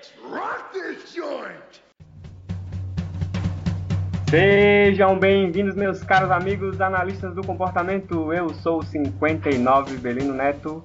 [0.00, 1.82] Let's rock this joint!
[4.30, 8.32] Sejam bem-vindos, meus caros amigos analistas do comportamento.
[8.32, 10.82] Eu sou o 59 Belino Neto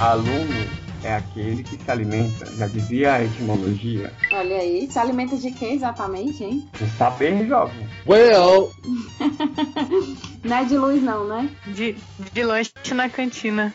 [0.00, 4.12] aluno é aquele que se alimenta, já dizia a etimologia.
[4.32, 6.68] Olha aí, se alimenta de quê exatamente, hein?
[6.78, 7.88] De saber, jovem.
[8.06, 8.72] Well,
[10.44, 11.50] Não é de luz não, né?
[11.66, 11.96] De,
[12.32, 13.72] de lanche na cantina.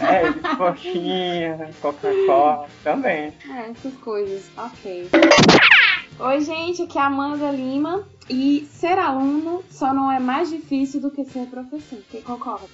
[0.00, 3.32] É, de coxinha, Coca-Cola também.
[3.48, 4.44] É, essas coisas.
[4.56, 5.08] Ok.
[6.18, 8.06] Oi, gente, aqui é a Amanda Lima.
[8.30, 11.98] E ser aluno só não é mais difícil do que ser professor.
[12.10, 12.66] Quem concorda?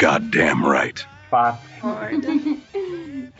[0.00, 1.06] Goddamn right.
[1.30, 1.58] Fato.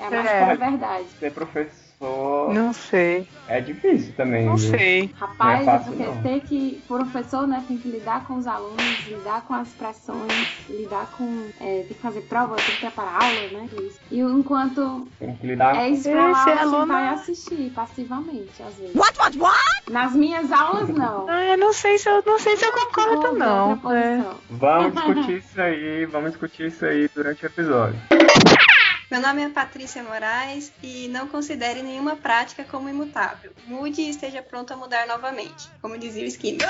[0.01, 0.41] É a mais É.
[0.45, 1.09] pura verdade.
[1.19, 4.47] Ser professor Não sei, é difícil também.
[4.47, 4.71] não viu?
[4.71, 5.11] sei.
[5.19, 6.23] Rapaz, Não é é fácil, porque não.
[6.23, 6.83] ter que.
[6.87, 7.65] Professor, né?
[7.67, 11.49] Tem que lidar com os alunos, lidar com as pressões, lidar com.
[11.61, 13.69] é, tem que fazer prova, tem que preparar aula, né?
[13.83, 13.99] isso.
[14.11, 18.95] E enquanto Tem que lidar É lá Esse sentar aluno- e assistir passivamente, às vezes.
[18.95, 19.59] What, what, what?
[19.91, 21.29] Nas minhas aulas, não.
[21.29, 23.73] Ah, eu não sei se eu não sei se eu concordo, não.
[23.93, 24.25] É.
[24.51, 27.99] Vamos discutir isso aí, vamos discutir isso aí durante o episódio.
[29.11, 33.53] Meu nome é Patrícia Moraes e não considere nenhuma prática como imutável.
[33.67, 36.69] Mude e esteja pronto a mudar novamente, como dizia o Skinner.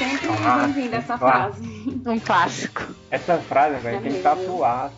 [0.00, 1.52] Sempre Ah, bem-vinda essa claro.
[1.52, 2.00] frase.
[2.06, 2.82] Um clássico.
[3.10, 4.90] Essa frase, velho, tem que tatuar.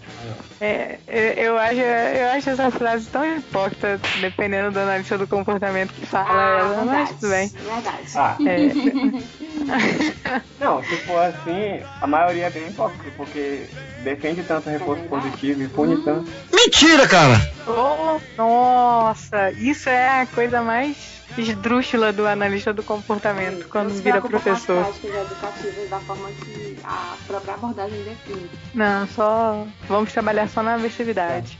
[0.60, 5.92] É, é, eu, acho, eu acho essa frase tão hipócrita, dependendo do analista do comportamento
[5.92, 7.48] que fala ela, mas tudo bem.
[7.48, 8.06] Verdade.
[8.14, 13.66] Ah, É, Não, se for assim, a maioria é bem hipócrita, porque
[14.04, 15.24] defende tanto reforço verdade.
[15.30, 16.30] positivo e pune tanto.
[16.52, 17.40] mentira, cara!
[17.66, 24.02] Oh, nossa, isso é a coisa mais esdrúxula do analista do comportamento quando Não se
[24.02, 24.78] vira preocupa professor.
[24.78, 28.50] As práticas educativas da forma que a própria abordagem define.
[28.74, 31.58] Não, só vamos trabalhar só na aversividade.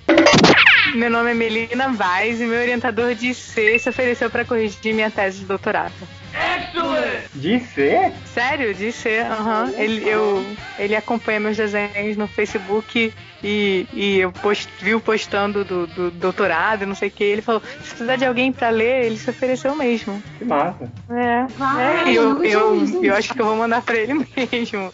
[0.95, 5.11] Meu nome é Melina Vaz e meu orientador de IC se ofereceu para corrigir minha
[5.11, 5.95] tese de doutorado.
[7.35, 8.13] De ser?
[8.35, 9.65] Sério, de aham.
[9.65, 10.45] Olha Ele, eu,
[10.79, 13.13] ele acompanha meus desenhos no Facebook
[13.43, 17.25] e, e eu post, viu postando do, do doutorado e não sei o que.
[17.25, 20.23] Ele falou: se precisar de alguém para ler, ele se ofereceu mesmo.
[20.39, 23.97] Que massa, É, Vai, é eu eu, eu, eu acho que eu vou mandar para
[23.97, 24.93] ele mesmo,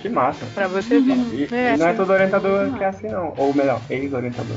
[0.00, 0.46] que massa.
[0.54, 1.16] para você ver.
[1.34, 3.34] E, É, e não é todo orientador que é assim, não.
[3.36, 4.56] Ou melhor, ex-orientador.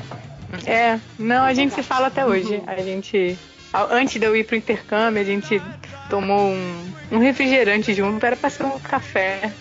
[0.66, 2.62] É, não, a gente se fala até hoje.
[2.68, 3.38] A gente.
[3.74, 5.62] Antes de eu ir pro intercâmbio, a gente
[6.12, 9.52] tomou um, um refrigerante junto, era pra ser um café.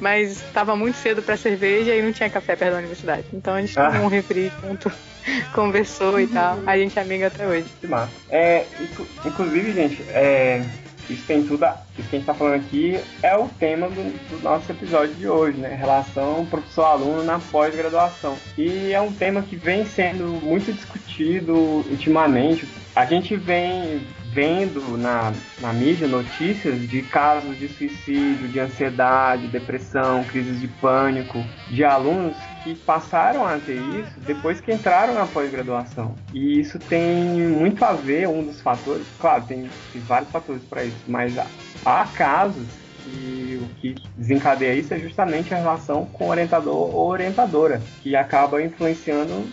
[0.00, 3.24] Mas tava muito cedo pra cerveja e não tinha café perto da universidade.
[3.34, 3.90] Então a gente Ah.
[3.90, 4.90] tomou um refri junto,
[5.54, 6.58] conversou e tal.
[6.66, 7.66] A gente é amiga até hoje.
[7.80, 8.10] Que massa.
[8.30, 10.64] É, inclu- inclusive, gente, é,
[11.10, 11.64] isso tem tudo.
[11.64, 15.14] a- Isso que a gente tá falando aqui é o tema do, do nosso episódio
[15.16, 15.76] de hoje, né?
[15.78, 18.38] Relação professor-aluno na pós-graduação.
[18.56, 21.54] E é um tema que vem sendo muito discutido
[21.90, 22.66] ultimamente.
[22.96, 24.00] A gente vem
[24.32, 31.44] vendo na, na mídia notícias de casos de suicídio, de ansiedade, depressão, crises de pânico,
[31.68, 36.14] de alunos que passaram a ter isso depois que entraram na pós-graduação.
[36.32, 40.84] E isso tem muito a ver, um dos fatores, claro, tem, tem vários fatores para
[40.84, 41.46] isso, mas há,
[41.84, 42.66] há casos
[43.02, 48.14] que o que desencadeia isso é justamente a relação com o orientador ou orientadora, que
[48.14, 49.46] acaba influenciando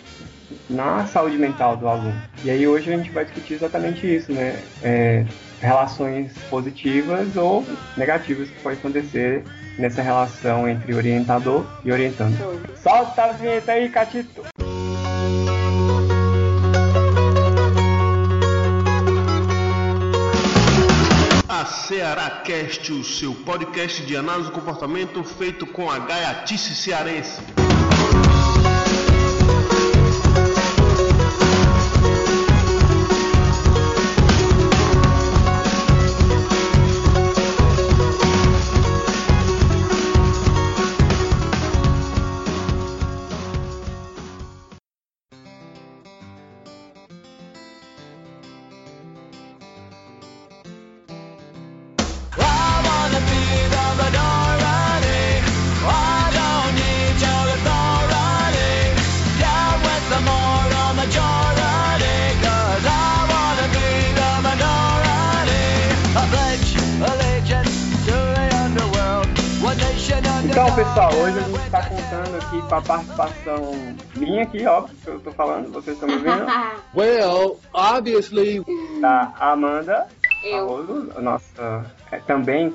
[0.69, 2.21] na saúde mental do aluno.
[2.43, 4.59] E aí hoje a gente vai discutir exatamente isso, né?
[4.81, 5.25] É,
[5.61, 7.65] relações positivas ou
[7.95, 9.43] negativas que pode acontecer
[9.77, 12.37] nessa relação entre orientador e orientando.
[12.37, 12.59] Show.
[12.81, 14.43] Solta a vinheta aí, Catito!
[21.47, 27.41] A Ceará Cast, o seu podcast de análise do comportamento feito com a gaiatice cearense.
[75.37, 76.45] Falando, vocês estão me vendo,
[76.93, 78.65] Well, obviously,
[78.99, 80.07] da Amanda
[80.43, 81.11] Eu.
[81.15, 82.73] A nossa é, também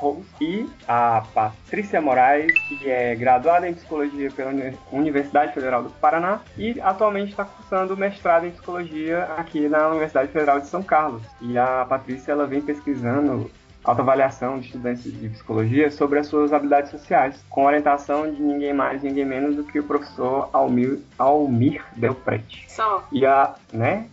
[0.00, 4.50] Rose, e a Patrícia Moraes, que é graduada em Psicologia pela
[4.90, 10.58] Universidade Federal do Paraná e atualmente está cursando mestrado em Psicologia aqui na Universidade Federal
[10.58, 11.22] de São Carlos.
[11.42, 13.50] E a Patrícia ela vem pesquisando
[13.84, 19.02] autoavaliação de estudantes de psicologia sobre as suas habilidades sociais, com orientação de ninguém mais,
[19.02, 22.64] ninguém menos do que o professor Almir, Almir Delprete.
[22.68, 23.06] Só.
[23.10, 24.06] E a, né,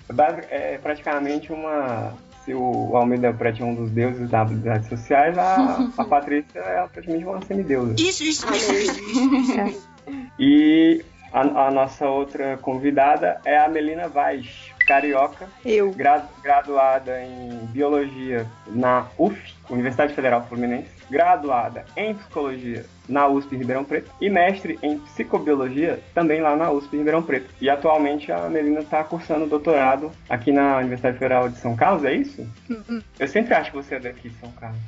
[0.50, 2.14] é praticamente uma
[2.48, 6.88] se o Almir Delprete é um dos deuses das habilidades sociais, a, a Patrícia é
[6.88, 7.96] praticamente uma semideusa.
[7.98, 9.62] Isso, isso, isso, isso.
[9.62, 9.88] isso.
[10.40, 11.04] E
[11.34, 15.92] a, a, nossa outra convidada é a Melina Vaz, carioca, Eu.
[16.42, 19.38] graduada em biologia na UF,
[19.70, 26.42] Universidade Federal Fluminense, graduada em psicologia na USP Ribeirão Preto e mestre em psicobiologia também
[26.42, 27.50] lá na USP Ribeirão Preto.
[27.62, 32.14] E atualmente a Melina está cursando doutorado aqui na Universidade Federal de São Carlos, é
[32.14, 32.46] isso?
[32.70, 33.02] Uhum.
[33.18, 34.80] Eu sempre acho que você é daqui de São Carlos.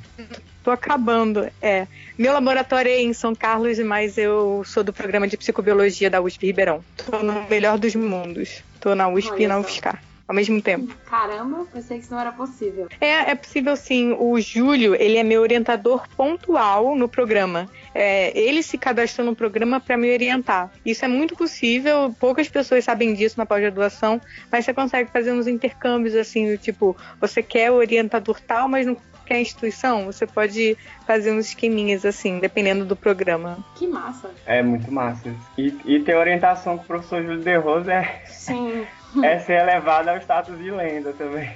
[0.62, 1.86] Tô acabando, é.
[2.18, 6.46] Meu laboratório é em São Carlos, mas eu sou do programa de psicobiologia da USP
[6.46, 6.84] Ribeirão.
[6.96, 8.62] Tô no melhor dos mundos.
[8.78, 9.58] Tô na USP Olha e na.
[9.58, 10.94] UFSCar ao mesmo tempo.
[11.06, 12.86] Caramba, pensei que isso não era possível.
[13.00, 14.14] É, é possível sim.
[14.16, 17.68] O Júlio, ele é meu orientador pontual no programa.
[17.92, 20.70] É, ele se cadastrou no programa para me orientar.
[20.86, 24.20] Isso é muito possível, poucas pessoas sabem disso na pós-graduação,
[24.52, 28.86] mas você consegue fazer uns intercâmbios assim, do tipo, você quer o orientador tal, mas
[28.86, 28.96] não
[29.26, 30.78] quer a instituição, você pode
[31.08, 33.58] fazer uns esqueminhas assim, dependendo do programa.
[33.74, 34.30] Que massa.
[34.46, 35.34] É muito massa.
[35.58, 38.86] E, e ter orientação com o professor Júlio de Rosa é, Sim.
[39.22, 41.50] é ser elevado ao status de lenda também.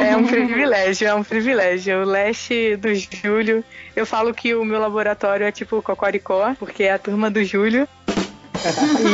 [0.00, 2.02] É um privilégio, é um privilégio.
[2.02, 3.64] O leste do Júlio,
[3.94, 7.88] eu falo que o meu laboratório é tipo Cocoricó, porque é a turma do Júlio.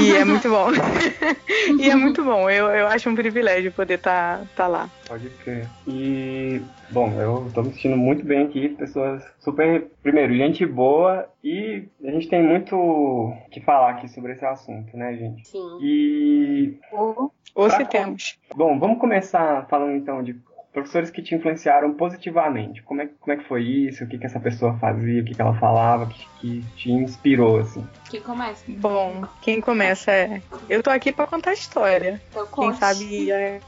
[0.01, 0.69] E é muito bom.
[1.81, 2.49] e é muito bom.
[2.49, 4.91] Eu, eu acho um privilégio poder estar tá, tá lá.
[5.07, 5.69] Pode crer.
[5.87, 6.61] E,
[6.91, 9.87] bom, eu tô me sentindo muito bem aqui, pessoas super.
[10.03, 14.97] Primeiro, gente boa e a gente tem muito o que falar aqui sobre esse assunto,
[14.97, 15.47] né, gente?
[15.49, 15.79] Sim.
[15.81, 16.79] E.
[16.93, 18.39] Ou Pra se com- temos.
[18.55, 20.35] Bom, vamos começar falando então de
[20.75, 22.83] professores que te influenciaram positivamente.
[22.83, 24.03] Como é, como é que foi isso?
[24.05, 25.23] O que, que essa pessoa fazia?
[25.23, 26.07] O que, que ela falava?
[26.07, 27.87] Que, que te inspirou, assim?
[28.11, 28.65] Quem começa?
[28.69, 30.43] Bom, quem começa é.
[30.69, 32.21] Eu tô aqui pra contar a história.
[32.31, 32.79] Então, Quem conte.
[32.79, 33.61] sabe é-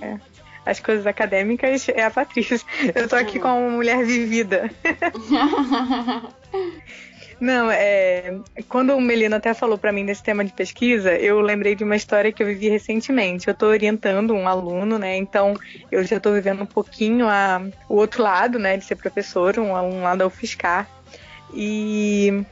[0.00, 0.18] é.
[0.64, 2.60] as coisas acadêmicas é a Patrícia.
[2.94, 4.70] Eu tô aqui com uma mulher vivida.
[7.42, 8.38] Não, é.
[8.68, 11.96] Quando o Melina até falou pra mim desse tema de pesquisa, eu lembrei de uma
[11.96, 13.48] história que eu vivi recentemente.
[13.48, 15.16] Eu tô orientando um aluno, né?
[15.16, 15.54] Então
[15.90, 18.76] eu já tô vivendo um pouquinho a, o outro lado, né?
[18.76, 20.88] De ser professor, um aluno lá da UFSCar.
[21.52, 22.44] E,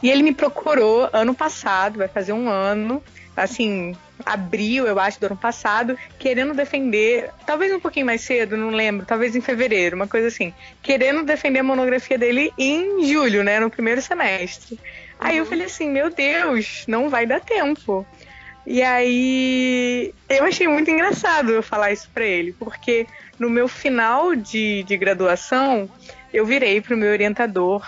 [0.00, 3.02] e ele me procurou ano passado, vai fazer um ano,
[3.36, 3.94] assim,
[4.24, 9.04] abril, eu acho, do ano passado, querendo defender, talvez um pouquinho mais cedo, não lembro,
[9.04, 13.70] talvez em fevereiro, uma coisa assim, querendo defender a monografia dele em julho, né, no
[13.70, 14.78] primeiro semestre.
[15.18, 18.06] Aí eu falei assim, meu Deus, não vai dar tempo.
[18.66, 23.06] E aí eu achei muito engraçado eu falar isso pra ele, porque
[23.38, 25.88] no meu final de, de graduação,
[26.32, 27.86] eu virei pro meu orientador,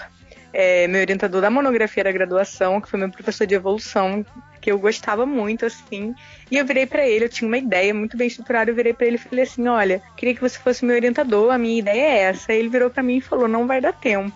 [0.52, 4.24] é, meu orientador da monografia da graduação, que foi meu professor de evolução,
[4.60, 6.14] que eu gostava muito, assim.
[6.50, 9.06] E eu virei pra ele, eu tinha uma ideia muito bem estruturada, eu virei pra
[9.06, 12.18] ele e falei assim: olha, queria que você fosse meu orientador, a minha ideia é
[12.20, 12.52] essa.
[12.52, 14.32] Aí ele virou pra mim e falou: não vai dar tempo.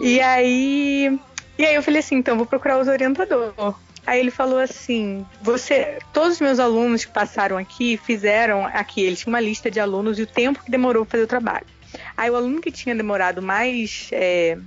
[0.00, 1.18] E aí.
[1.58, 3.54] E aí eu falei assim: então vou procurar os orientadores.
[4.06, 9.20] Aí ele falou assim: você, todos os meus alunos que passaram aqui fizeram aqui, eles
[9.20, 11.66] tinham uma lista de alunos e o tempo que demorou pra fazer o trabalho.
[12.16, 14.58] Aí o aluno que tinha demorado mais, é,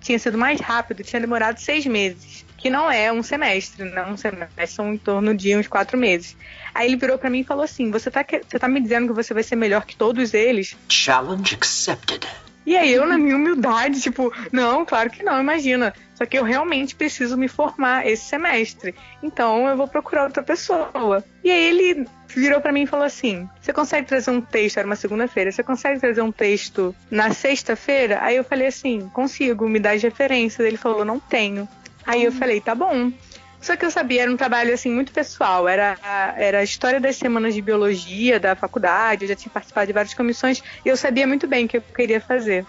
[0.00, 4.16] tinha sido mais rápido, tinha demorado seis meses, que não é um semestre, não um
[4.16, 6.36] semestre, são em torno de uns quatro meses.
[6.74, 9.14] Aí ele virou pra mim e falou assim: você tá, você tá me dizendo que
[9.14, 10.76] você vai ser melhor que todos eles?
[10.88, 12.26] Challenge accepted.
[12.66, 15.94] E aí eu, na minha humildade, tipo, não, claro que não, imagina.
[16.20, 18.94] Só que eu realmente preciso me formar esse semestre.
[19.22, 21.24] Então eu vou procurar outra pessoa.
[21.42, 24.76] E aí ele virou pra mim e falou assim: Você consegue trazer um texto?
[24.76, 25.50] Era uma segunda-feira.
[25.50, 28.18] Você consegue trazer um texto na sexta-feira?
[28.20, 30.66] Aí eu falei assim: Consigo, me dá as referências.
[30.66, 31.66] Ele falou: Não tenho.
[32.06, 33.10] Aí eu falei: Tá bom.
[33.58, 35.98] Só que eu sabia, era um trabalho assim muito pessoal, era,
[36.38, 40.14] era a história das semanas de biologia da faculdade, eu já tinha participado de várias
[40.14, 42.64] comissões e eu sabia muito bem o que eu queria fazer.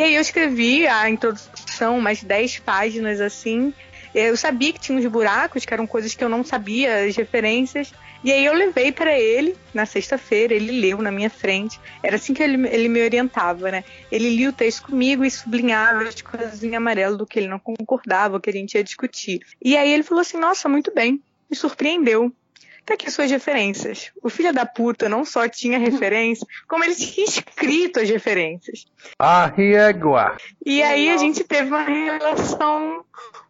[0.00, 3.70] E aí eu escrevi a introdução, umas 10 páginas assim.
[4.14, 7.92] Eu sabia que tinha uns buracos, que eram coisas que eu não sabia, as referências.
[8.24, 11.78] E aí eu levei para ele na sexta-feira, ele leu na minha frente.
[12.02, 13.84] Era assim que ele, ele me orientava, né?
[14.10, 17.58] Ele lia o texto comigo e sublinhava as coisas em amarelo do que ele não
[17.58, 19.40] concordava, que a gente ia discutir.
[19.62, 22.32] E aí ele falou assim: Nossa, muito bem, me surpreendeu.
[22.84, 24.10] Tá aqui suas referências.
[24.22, 28.86] O filho da puta não só tinha referência, como ele tinha escrito as referências.
[29.18, 30.36] Arriégua.
[30.64, 33.04] E aí a gente teve uma relação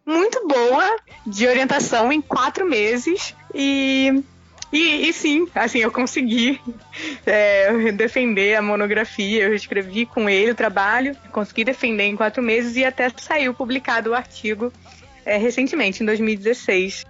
[0.05, 4.23] muito boa de orientação em quatro meses e
[4.71, 6.59] e, e, sim, assim, eu consegui
[7.25, 12.77] é, defender a monografia, eu escrevi com ele o trabalho, consegui defender em quatro meses
[12.77, 14.71] e até saiu publicado o artigo
[15.25, 17.05] é, recentemente, em 2016.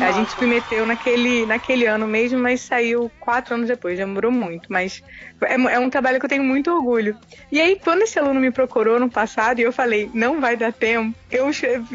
[0.00, 4.70] A gente submeteu naquele, naquele ano mesmo, mas saiu quatro anos depois, demorou muito.
[4.70, 5.02] Mas
[5.42, 7.16] é, é, um trabalho que eu tenho muito orgulho.
[7.50, 10.72] E aí, quando esse aluno me procurou no passado e eu falei, não vai dar
[10.72, 11.50] tempo, eu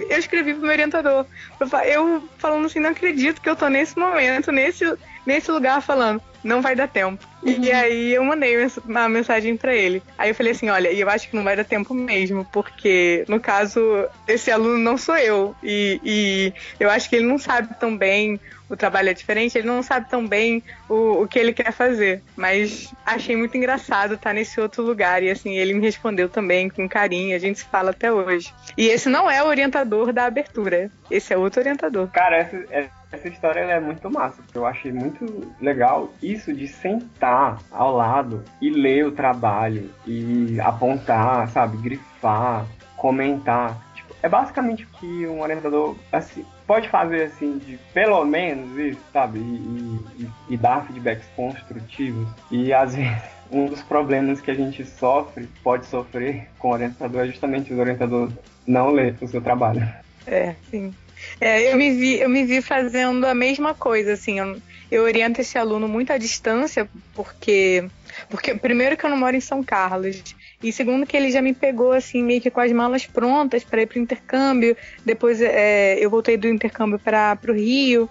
[0.10, 1.26] eu escrevi pro meu orientador.
[1.60, 4.86] Eu, eu falando assim, não acredito que eu tô nesse momento, nesse,
[5.26, 7.26] nesse lugar falando não vai dar tempo.
[7.44, 7.64] Uhum.
[7.64, 10.02] E aí eu mandei uma mensagem para ele.
[10.18, 13.26] Aí eu falei assim, olha, e eu acho que não vai dar tempo mesmo, porque
[13.28, 13.82] no caso
[14.28, 18.40] esse aluno não sou eu e, e eu acho que ele não sabe tão bem
[18.70, 22.24] o trabalho é diferente, ele não sabe tão bem o, o que ele quer fazer.
[22.38, 25.22] Mas achei muito engraçado estar nesse outro lugar.
[25.22, 28.54] E assim, ele me respondeu também com carinho, a gente se fala até hoje.
[28.78, 32.08] E esse não é o orientador da abertura, esse é outro orientador.
[32.12, 37.60] Cara, essa, essa história é muito massa, porque eu achei muito legal isso de sentar
[37.70, 42.66] ao lado e ler o trabalho e apontar, sabe, grifar,
[42.96, 43.78] comentar.
[43.94, 49.02] Tipo, é basicamente o que um orientador assim, pode fazer assim, de pelo menos isso,
[49.12, 52.28] sabe, e, e, e dar feedbacks construtivos.
[52.50, 57.22] E às vezes um dos problemas que a gente sofre, pode sofrer com o orientador,
[57.22, 58.32] é justamente o orientador
[58.66, 59.86] não ler o seu trabalho.
[60.26, 60.94] É, sim.
[61.40, 64.62] É, eu, me vi, eu me vi fazendo a mesma coisa, assim, eu,
[64.92, 67.84] eu oriento esse aluno muito à distância, porque,
[68.30, 70.24] porque primeiro que eu não moro em São Carlos,
[70.62, 73.82] e segundo que ele já me pegou, assim, meio que com as malas prontas para
[73.82, 78.10] ir para o intercâmbio, depois é, eu voltei do intercâmbio para o Rio,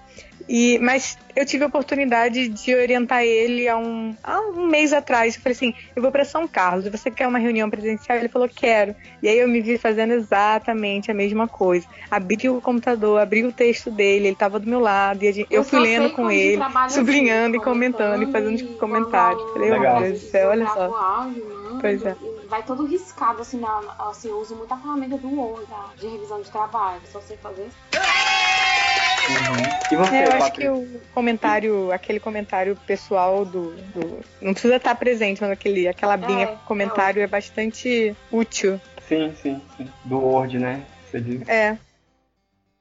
[0.53, 5.37] e, mas eu tive a oportunidade de orientar ele há um, há um mês atrás.
[5.37, 8.19] Eu falei assim: eu vou para São Carlos, você quer uma reunião presencial?
[8.19, 8.97] Ele falou: quero.
[9.23, 11.87] E aí eu me vi fazendo exatamente a mesma coisa.
[12.11, 15.61] Abri o computador, abri o texto dele, ele estava do meu lado, e gente, eu,
[15.61, 19.53] eu fui lendo com ele, sublinhando assim, e comentando e fazendo comentários.
[19.53, 20.93] Falei: meu Deus do céu, olha só.
[20.93, 22.17] Áudio, pois é
[22.49, 23.81] vai todo riscado, assim, na,
[24.11, 25.91] assim, eu uso muito a ferramenta do Word, tá?
[25.97, 27.71] de revisão de trabalho, só sei fazer.
[29.31, 29.63] Uhum.
[29.91, 30.47] E você, é, eu Patrícia?
[30.47, 35.87] acho que o comentário, aquele comentário pessoal do, do, Não precisa estar presente, mas aquele,
[35.87, 38.81] aquela binha é, comentário é, é, bastante útil.
[39.09, 39.89] Sim, sim, sim.
[40.05, 40.85] Do Word, né?
[41.07, 41.49] Você diz.
[41.49, 41.77] É.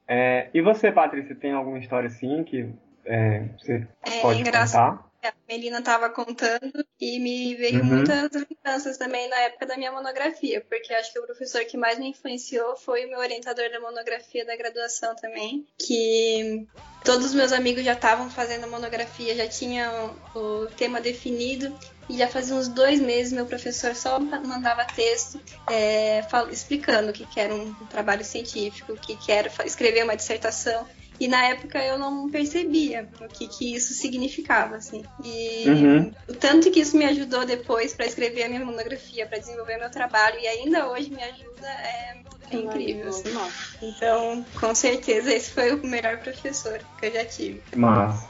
[0.06, 2.68] é e você, Patrícia, tem alguma história assim que
[3.04, 4.98] é, você é, pode engraçado.
[4.98, 5.09] contar?
[5.22, 7.84] A Melina estava contando e me veio uhum.
[7.84, 11.98] muitas lembranças também na época da minha monografia, porque acho que o professor que mais
[11.98, 16.66] me influenciou foi o meu orientador da monografia da graduação também, que
[17.04, 21.76] todos os meus amigos já estavam fazendo a monografia, já tinham o tema definido
[22.08, 27.24] e já fazia uns dois meses meu professor só mandava texto é, explicando o que,
[27.24, 30.86] que era um, um trabalho científico, o que, que era escrever uma dissertação.
[31.20, 35.04] E na época eu não percebia o que, que isso significava, assim.
[35.22, 36.12] E uhum.
[36.26, 39.90] o tanto que isso me ajudou depois para escrever a minha monografia, para desenvolver meu
[39.90, 42.16] trabalho, e ainda hoje me ajuda, é,
[42.50, 43.08] é incrível.
[43.08, 43.34] Assim.
[43.82, 47.60] Então, com certeza, esse foi o melhor professor que eu já tive.
[47.76, 48.28] Massa.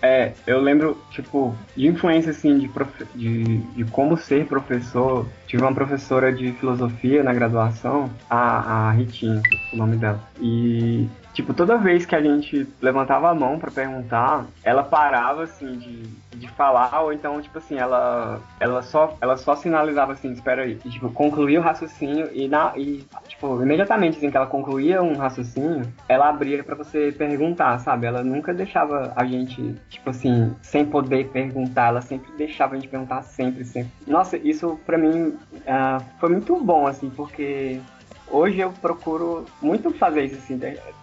[0.00, 3.04] É, eu lembro, tipo, de influência, assim, de, profe...
[3.14, 5.26] de, de como ser professor.
[5.46, 9.42] Tive uma professora de filosofia na graduação, a, a Ritinha,
[9.72, 10.22] o nome dela.
[10.40, 15.76] E Tipo, toda vez que a gente levantava a mão para perguntar, ela parava, assim,
[15.76, 20.62] de, de falar, ou então, tipo assim, ela, ela, só, ela só sinalizava assim, espera
[20.62, 25.02] aí, e, tipo, concluía o raciocínio e, na, e, tipo, imediatamente, assim, que ela concluía
[25.02, 28.06] um raciocínio, ela abria para você perguntar, sabe?
[28.06, 32.88] Ela nunca deixava a gente, tipo assim, sem poder perguntar, ela sempre deixava a gente
[32.88, 33.92] perguntar sempre, sempre.
[34.06, 37.78] Nossa, isso para mim uh, foi muito bom, assim, porque
[38.30, 40.58] hoje eu procuro muito fazer isso, assim,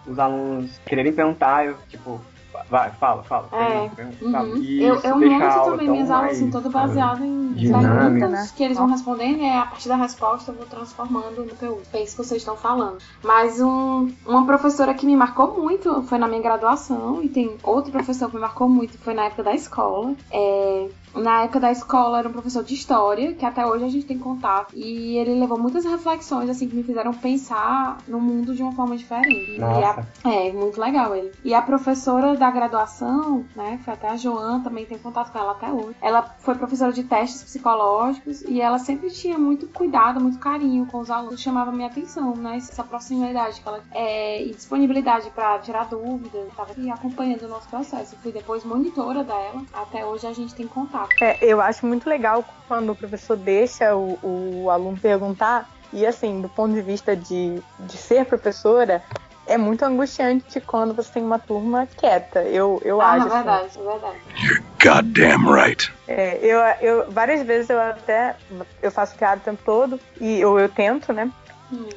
[0.06, 2.20] os alunos quererem perguntar, eu, tipo,
[2.68, 3.48] vai, fala, fala.
[3.52, 4.62] É, pergunta, uhum.
[4.62, 8.48] eu, eu monto também minhas aulas, assim, todo baseado em perguntas né?
[8.56, 11.80] que eles vão respondendo e a partir da resposta eu vou transformando no que eu
[11.90, 12.98] penso que vocês estão falando.
[13.22, 17.90] Mas um, uma professora que me marcou muito foi na minha graduação e tem outro
[17.90, 20.14] professor que me marcou muito, foi na época da escola.
[20.30, 24.06] É, na época da escola era um professor de história, que até hoje a gente
[24.06, 24.74] tem contato.
[24.74, 28.96] E ele levou muitas reflexões, assim, que me fizeram pensar no mundo de uma forma
[28.96, 29.58] diferente.
[29.58, 30.06] Nossa.
[30.24, 31.32] A, é, muito legal ele.
[31.44, 35.52] E a professora da graduação, né, foi até a Joana, também tem contato com ela
[35.52, 35.96] até hoje.
[36.00, 40.98] Ela foi professora de testes psicológicos e ela sempre tinha muito cuidado, muito carinho com
[40.98, 41.40] os alunos.
[41.40, 46.48] Chamava minha atenção, né, essa proximidade que ela é, e disponibilidade para tirar dúvidas.
[46.48, 48.14] Estava aqui acompanhando o nosso processo.
[48.14, 49.62] Eu fui depois monitora dela.
[49.72, 51.03] Até hoje a gente tem contato.
[51.20, 55.68] É, eu acho muito legal quando o professor deixa o, o aluno perguntar.
[55.92, 59.02] E assim, do ponto de vista de, de ser professora,
[59.46, 62.42] é muito angustiante quando você tem uma turma quieta.
[62.42, 63.26] Eu, eu ah, acho.
[63.26, 63.80] É verdade, assim.
[63.80, 64.16] é verdade.
[64.42, 65.92] You're goddamn right.
[66.08, 68.36] É, eu, eu, várias vezes eu até
[68.82, 71.30] eu faço piada o tempo todo, e, ou eu tento, né?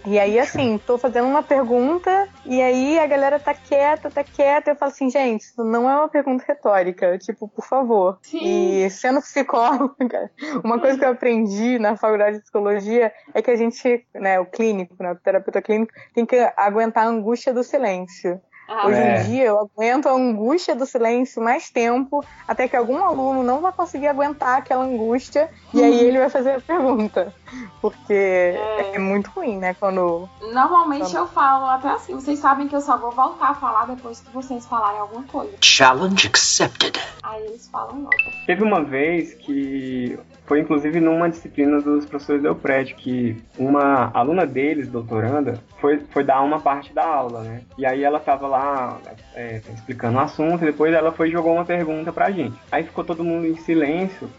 [0.06, 4.72] E aí, assim, tô fazendo uma pergunta e aí a galera tá quieta, tá quieta.
[4.72, 7.18] Eu falo assim, gente, isso não é uma pergunta retórica.
[7.18, 8.18] Tipo, por favor.
[8.22, 8.40] Sim.
[8.42, 10.32] E sendo psicóloga,
[10.64, 14.46] uma coisa que eu aprendi na faculdade de psicologia é que a gente, né, o
[14.46, 18.40] clínico, né, o terapeuta clínico, tem que aguentar a angústia do silêncio.
[18.70, 19.22] Ah, Hoje É.
[19.22, 23.62] em dia eu aguento a angústia do silêncio mais tempo, até que algum aluno não
[23.62, 27.34] vai conseguir aguentar aquela angústia e aí ele vai fazer a pergunta.
[27.82, 29.74] Porque é, muito ruim, né?
[29.74, 30.30] Quando.
[30.54, 34.20] Normalmente eu falo até assim, vocês sabem que eu só vou voltar a falar depois
[34.20, 35.56] que vocês falarem alguma coisa.
[35.62, 37.00] Challenge accepted.
[37.24, 38.16] Aí eles falam logo.
[38.46, 44.46] Teve uma vez que foi inclusive numa disciplina dos professores do prédio que uma aluna
[44.46, 47.62] deles, doutoranda, foi, foi dar uma parte da aula, né?
[47.78, 48.98] E aí ela tava lá
[49.36, 52.58] é, explicando o assunto e depois ela foi e jogou uma pergunta pra gente.
[52.72, 54.30] Aí ficou todo mundo em silêncio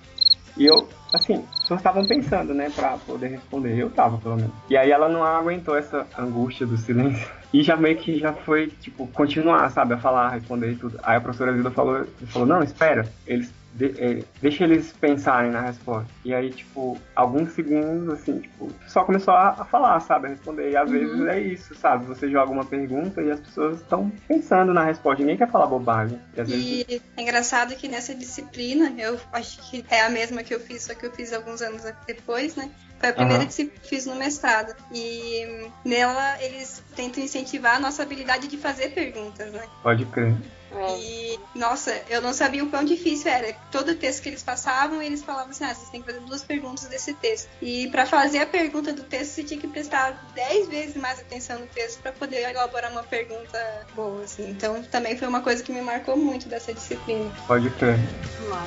[0.58, 3.78] e eu, assim, as pessoas estavam pensando, né, pra poder responder.
[3.78, 4.50] Eu tava, pelo menos.
[4.68, 7.26] E aí ela não aguentou essa angústia do silêncio.
[7.50, 11.00] E já meio que já foi, tipo, continuar, sabe, a falar, responder e tudo.
[11.02, 15.60] Aí a professora Zilda falou, falou não, espera, eles de- é, deixa eles pensarem na
[15.60, 16.08] resposta.
[16.24, 20.70] E aí, tipo, alguns segundos, assim, tipo, só começou a, a falar, sabe, a responder.
[20.70, 22.04] E às vezes é isso, sabe?
[22.06, 25.20] Você joga uma pergunta e as pessoas estão pensando na resposta.
[25.22, 26.18] Ninguém quer falar bobagem.
[26.36, 30.54] E vezes E é engraçado que nessa disciplina, eu acho que é a mesma que
[30.54, 32.70] eu fiz, só que eu fiz alguns anos depois, né?
[32.98, 34.74] Foi a primeira disciplina que fiz no mestrado.
[34.92, 39.62] E nela eles tentam incentivar a nossa habilidade de fazer perguntas, né?
[39.82, 40.34] pode crer.
[40.70, 40.98] É.
[40.98, 43.54] E, nossa, eu não sabia o quão difícil era.
[43.70, 46.84] Todo texto que eles passavam, eles falavam assim: ah, vocês têm que fazer duas perguntas
[46.86, 47.48] desse texto.
[47.60, 51.58] E pra fazer a pergunta do texto, você tinha que prestar dez vezes mais atenção
[51.58, 54.50] no texto pra poder elaborar uma pergunta boa, assim.
[54.50, 57.30] Então, também foi uma coisa que me marcou muito dessa disciplina.
[57.46, 57.98] Pode crer.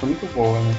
[0.01, 0.71] Muito boa, né?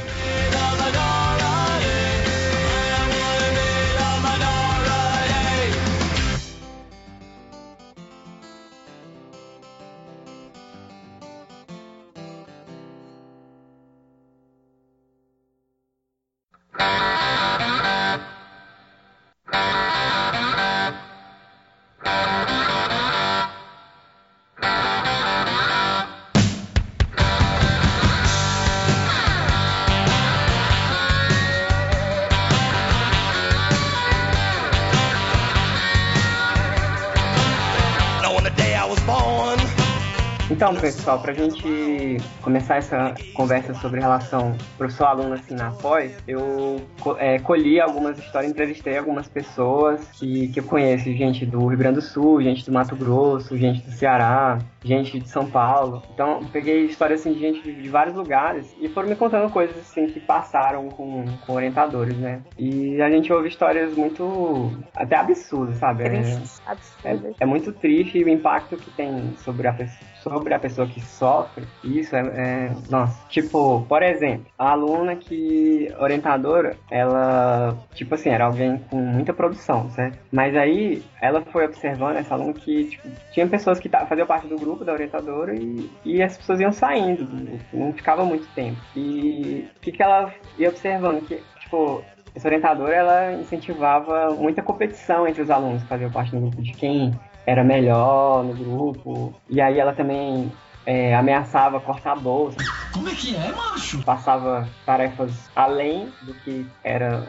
[40.73, 46.81] Então, pessoal, pra gente começar essa conversa sobre relação professor-aluno assim na pós, eu
[47.19, 51.97] é, colhi algumas histórias, entrevistei algumas pessoas que, que eu conheço, gente do Rio Grande
[51.97, 56.03] do Sul, gente do Mato Grosso, gente do Ceará, gente de São Paulo.
[56.15, 59.77] Então, peguei histórias assim, de gente de, de vários lugares e foram me contando coisas
[59.77, 62.41] assim que passaram com, com orientadores, né?
[62.59, 66.05] E a gente ouve histórias muito até absurdas, sabe?
[66.05, 67.37] É- Tristes, é, absurdas.
[67.39, 69.87] é muito triste o impacto que tem sobre a, pe-
[70.23, 71.67] sobre a pessoa que sofre.
[71.85, 73.27] Isso é, é- Nossa.
[73.29, 75.93] Tipo, por exemplo, a aluna que.
[75.99, 77.77] orientadora, ela.
[77.95, 80.19] Tipo assim, era alguém com muita produção, certo?
[80.31, 84.57] Mas aí ela foi observando, essa aluna, que tipo, tinha pessoas que faziam parte do
[84.57, 88.81] grupo da orientadora e, e as pessoas iam saindo do grupo, não ficava muito tempo.
[88.97, 91.27] E o que, que ela ia observando?
[91.27, 92.03] Que, tipo,
[92.35, 96.73] essa orientadora ela incentivava muita competição entre os alunos que faziam parte do grupo de
[96.73, 97.13] quem
[97.47, 99.35] era melhor no grupo.
[99.49, 100.51] E aí ela também
[100.87, 102.57] é, ameaçava cortar a bolsa.
[102.93, 104.03] Como é que é, macho?
[104.05, 107.29] Passava tarefas além do que era,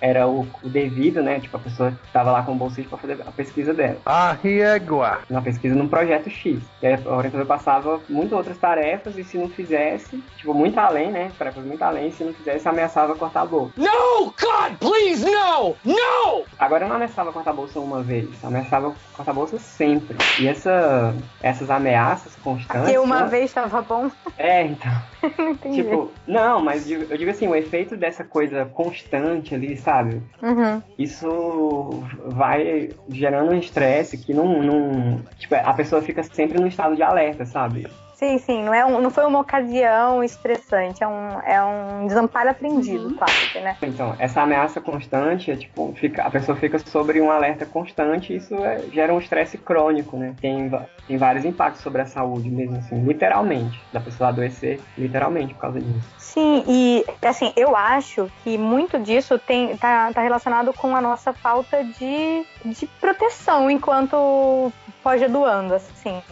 [0.00, 1.40] era o, o devido, né?
[1.40, 3.98] Tipo, a pessoa estava lá com o bolsista para fazer a pesquisa dela.
[4.04, 5.20] Ahiegua.
[5.30, 6.60] Uma pesquisa num projeto X.
[6.82, 11.10] E aí a orientadora passava muito outras tarefas e se não fizesse, tipo, muito além,
[11.10, 11.32] né?
[11.38, 13.72] Tarefas muito além, se não fizesse, ameaçava cortar a bolsa.
[13.76, 14.32] No!
[14.40, 15.76] God, please, no!
[15.84, 16.44] No!
[16.58, 20.16] Agora eu não ameaçava cortar a bolsa uma vez, ameaçava cortar a bolsa sempre.
[20.38, 22.81] E essa, essas ameaças constantes.
[22.82, 24.10] Porque uma vez tava bom.
[24.38, 24.92] É, então.
[25.50, 25.82] Entendi.
[25.82, 30.22] Tipo, não, mas eu digo assim, o efeito dessa coisa constante ali, sabe?
[30.42, 30.82] Uhum.
[30.98, 35.22] Isso vai gerando um estresse que não, não.
[35.38, 37.86] Tipo, a pessoa fica sempre no estado de alerta, sabe?
[38.22, 42.50] Sim, sim, não, é um, não foi uma ocasião estressante, é um, é um desamparo
[42.50, 43.16] aprendido, uhum.
[43.16, 43.76] quase, né?
[43.82, 48.36] Então, essa ameaça constante, é, tipo, fica, a pessoa fica sobre um alerta constante e
[48.36, 50.36] isso é, gera um estresse crônico, né?
[50.40, 50.70] Tem,
[51.08, 55.80] tem vários impactos sobre a saúde mesmo, assim, literalmente, da pessoa adoecer literalmente por causa
[55.80, 56.08] disso.
[56.16, 61.32] Sim, e assim, eu acho que muito disso tem, tá, tá relacionado com a nossa
[61.32, 66.22] falta de, de proteção enquanto pós-graduando, assim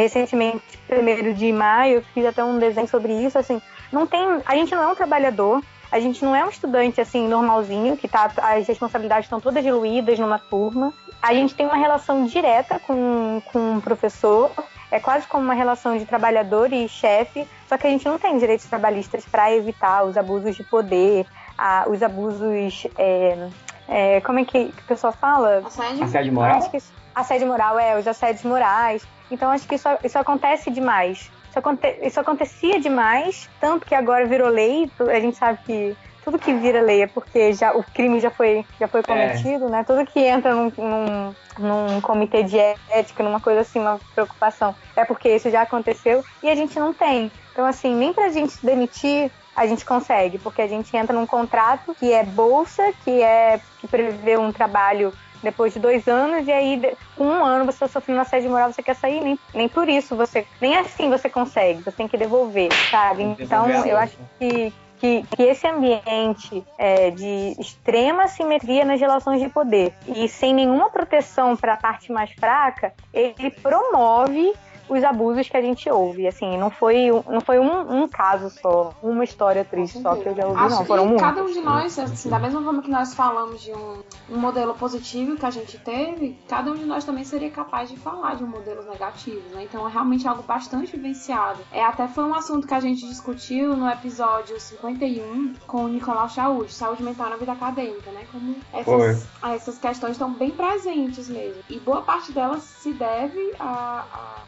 [0.00, 3.60] recentemente, primeiro de maio, eu fiz até um desenho sobre isso, assim,
[3.92, 7.26] não tem, a gente não é um trabalhador, a gente não é um estudante assim
[7.28, 10.92] normalzinho, que tá as responsabilidades estão todas diluídas numa turma.
[11.22, 14.50] A gente tem uma relação direta com, com o professor,
[14.90, 18.36] é quase como uma relação de trabalhador e chefe, só que a gente não tem
[18.36, 22.86] direitos trabalhistas para evitar os abusos de poder, a, os abusos.
[22.98, 23.48] É,
[23.88, 25.62] é, como é que, que o pessoal fala?
[25.64, 26.70] Assédio, assédio moral?
[27.16, 29.02] Assédio moral, é, os assédios morais.
[29.30, 31.30] Então acho que isso, isso acontece demais.
[31.48, 34.90] Isso, aconte, isso acontecia demais, tanto que agora virou lei.
[35.00, 38.66] A gente sabe que tudo que vira lei é porque já, o crime já foi,
[38.78, 39.02] já foi é.
[39.02, 39.70] cometido, é.
[39.70, 39.84] né?
[39.84, 42.58] Tudo que entra num, num, num, comitê de
[42.90, 46.92] ética, numa coisa assim, uma preocupação, é porque isso já aconteceu e a gente não
[46.92, 47.32] tem.
[47.52, 51.26] Então, assim, nem pra gente se demitir a gente consegue, porque a gente entra num
[51.26, 55.12] contrato que é bolsa, que é que prevê um trabalho
[55.46, 58.82] depois de dois anos, e aí com um ano você está sofrendo assédio moral, você
[58.82, 60.44] quer sair, nem, nem por isso você.
[60.60, 63.22] Nem assim você consegue, você tem que devolver, sabe?
[63.38, 69.48] Então eu acho que, que, que, esse ambiente é, de extrema simetria nas relações de
[69.48, 74.52] poder e sem nenhuma proteção para a parte mais fraca, ele promove
[74.88, 76.26] os abusos que a gente ouve.
[76.26, 80.34] Assim, não foi, não foi um, um caso só, uma história triste só que eu
[80.34, 80.84] já ouvi, Acho não.
[80.84, 84.02] Foram que cada um de nós, assim, da mesma forma que nós falamos de um,
[84.30, 87.96] um modelo positivo que a gente teve, cada um de nós também seria capaz de
[87.96, 89.64] falar de um modelo negativo, né?
[89.64, 91.60] Então é realmente algo bastante vivenciado.
[91.72, 96.28] É, até foi um assunto que a gente discutiu no episódio 51 com o Nicolau
[96.28, 98.26] Chaud, saúde mental na vida acadêmica, né?
[98.30, 101.62] Como essas, essas questões estão bem presentes mesmo.
[101.68, 104.04] E boa parte delas se deve a,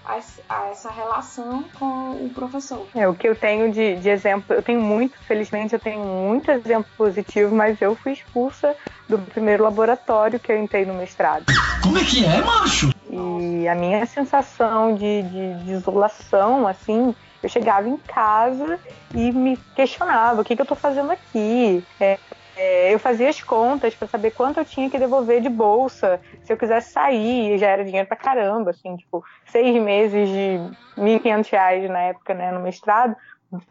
[0.07, 2.87] a, a a essa relação com o professor.
[2.95, 6.51] É, o que eu tenho de, de exemplo, eu tenho muito, felizmente eu tenho muito
[6.51, 8.75] exemplo positivo, mas eu fui expulsa
[9.09, 11.45] do primeiro laboratório que eu entrei no mestrado.
[11.83, 12.93] Como é que é, macho?
[13.11, 18.79] E a minha sensação de, de, de isolação, assim, eu chegava em casa
[19.15, 21.85] e me questionava o que, que eu estou fazendo aqui.
[22.01, 22.19] É,
[22.59, 26.53] é, eu fazia as contas para saber quanto eu tinha que devolver de bolsa se
[26.53, 30.57] eu quisesse sair, já era dinheiro pra caramba, assim, tipo, seis meses de
[31.01, 33.15] R$ 1.500 na época, né, no mestrado,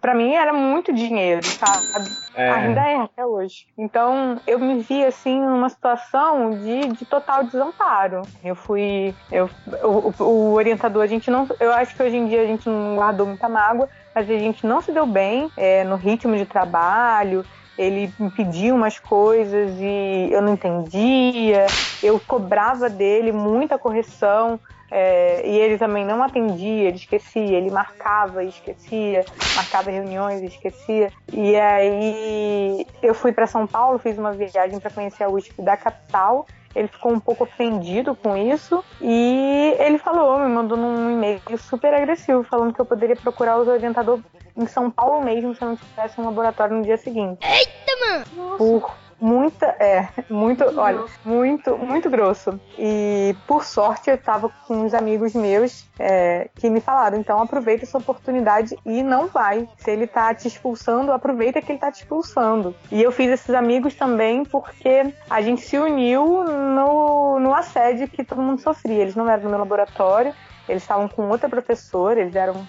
[0.02, 2.10] para mim era muito dinheiro, sabe?
[2.34, 2.50] É.
[2.50, 3.68] Ainda é até hoje.
[3.78, 8.24] Então eu me vi assim numa situação de, de total desamparo.
[8.44, 9.50] Eu fui, eu,
[9.84, 12.96] o, o, orientador a gente não, eu acho que hoje em dia a gente não
[12.96, 17.46] guardou muita mágoa, mas a gente não se deu bem é, no ritmo de trabalho
[17.78, 21.68] ele me pedia umas coisas e eu não entendia,
[22.02, 24.60] eu cobrava dele muita correção.
[24.90, 30.46] É, e ele também não atendia, ele esquecia, ele marcava e esquecia, marcava reuniões e
[30.46, 31.12] esquecia.
[31.34, 35.76] E aí eu fui para São Paulo, fiz uma viagem para conhecer a USP da
[35.76, 36.46] capital
[36.78, 41.94] ele ficou um pouco ofendido com isso e ele falou, me mandou num e-mail super
[41.94, 44.24] agressivo, falando que eu poderia procurar os orientadores
[44.56, 47.40] em São Paulo mesmo se eu não tivesse um laboratório no dia seguinte.
[47.42, 48.58] Eita, mano!
[48.58, 52.60] Por muita, é, muito, olha, muito, muito grosso.
[52.78, 57.84] E por sorte eu tava com uns amigos meus é, que me falaram, então aproveita
[57.84, 59.68] essa oportunidade e não vai.
[59.78, 62.76] Se ele tá te expulsando, aproveita que ele tá te expulsando.
[62.92, 68.24] E eu fiz esses amigos também porque a gente se uniu no, no assédio que
[68.24, 69.02] todo mundo sofria.
[69.02, 70.34] Eles não eram no meu laboratório,
[70.68, 72.68] eles estavam com outra professora, eles eram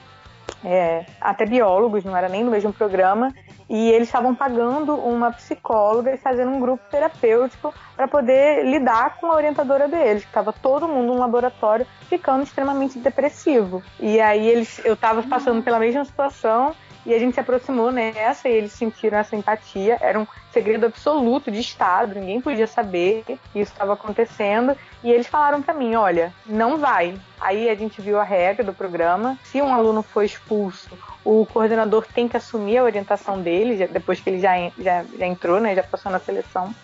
[0.65, 3.35] é, até biólogos, não era nem no mesmo programa,
[3.69, 9.27] e eles estavam pagando uma psicóloga e fazendo um grupo terapêutico para poder lidar com
[9.27, 13.83] a orientadora deles, que estava todo mundo no laboratório ficando extremamente depressivo.
[14.01, 16.75] E aí eles, eu estava passando pela mesma situação
[17.09, 19.97] e a gente se aproximou nessa e eles sentiram essa empatia.
[19.99, 24.77] Era um segredo absoluto de Estado, ninguém podia saber que isso estava acontecendo.
[25.03, 27.19] E eles falaram para mim: olha, não vai.
[27.41, 29.39] Aí a gente viu a regra do programa.
[29.43, 30.91] Se um aluno for expulso,
[31.25, 35.59] o coordenador tem que assumir a orientação dele, depois que ele já, já, já entrou,
[35.59, 36.75] né, já passou na seleção.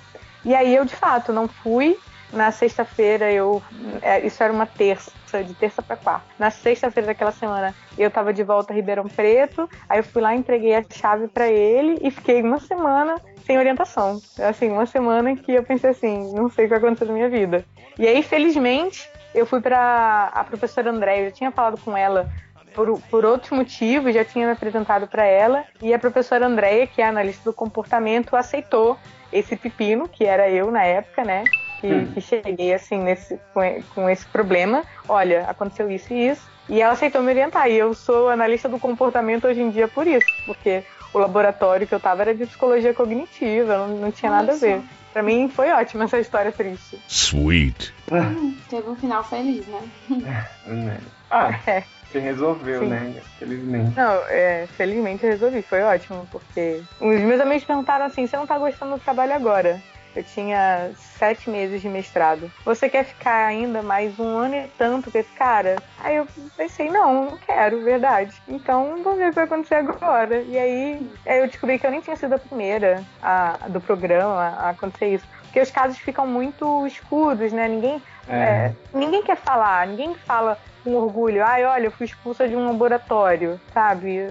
[0.42, 1.98] E aí eu, de fato, não fui.
[2.34, 3.62] Na sexta-feira eu.
[4.02, 6.26] É, isso era uma terça, de terça para quarta.
[6.38, 10.34] Na sexta-feira daquela semana eu tava de volta a Ribeirão Preto, aí eu fui lá,
[10.34, 13.16] entreguei a chave para ele e fiquei uma semana
[13.46, 14.20] sem orientação.
[14.48, 17.12] Assim, uma semana em que eu pensei assim, não sei o que vai acontecer na
[17.12, 17.64] minha vida.
[17.98, 22.30] E aí, felizmente, eu fui para a professora André, eu já tinha falado com ela
[22.74, 27.00] por, por outros motivos, já tinha me apresentado para ela, e a professora Andréia, que
[27.00, 28.98] é analista do comportamento, aceitou
[29.32, 31.44] esse pepino, que era eu na época, né?
[31.80, 32.06] Que, hum.
[32.12, 33.60] que cheguei assim nesse, com,
[33.94, 34.84] com esse problema.
[35.08, 36.42] Olha, aconteceu isso e isso.
[36.68, 37.68] E ela aceitou me orientar.
[37.68, 40.82] E eu sou analista do comportamento hoje em dia por isso, porque
[41.12, 44.80] o laboratório que eu tava era de psicologia cognitiva, não, não tinha nada a ver.
[45.12, 46.98] Pra mim foi ótima essa história triste.
[47.06, 47.94] Sweet.
[48.10, 49.80] Hum, teve um final feliz, né?
[50.66, 50.98] É,
[51.30, 51.84] ah, é.
[52.10, 52.88] Você resolveu, Sim.
[52.88, 53.22] né?
[53.38, 53.96] Felizmente.
[53.96, 58.46] Não, é, felizmente eu resolvi, foi ótimo, porque os meus amigos perguntaram assim: você não
[58.46, 59.80] tá gostando do trabalho agora?
[60.14, 62.50] Eu tinha sete meses de mestrado.
[62.64, 65.76] Você quer ficar ainda mais um ano e tanto com esse cara?
[65.98, 68.34] Aí eu pensei, não, não quero, verdade.
[68.46, 70.42] Então vamos ver o que vai acontecer agora.
[70.42, 74.70] E aí eu descobri que eu nem tinha sido a primeira a, do programa a
[74.70, 75.26] acontecer isso.
[75.42, 77.68] Porque os casos ficam muito escuros, né?
[77.68, 78.34] Ninguém, é.
[78.34, 81.42] É, ninguém quer falar, ninguém fala com orgulho.
[81.44, 84.28] Ai, olha, eu fui expulsa de um laboratório, sabe?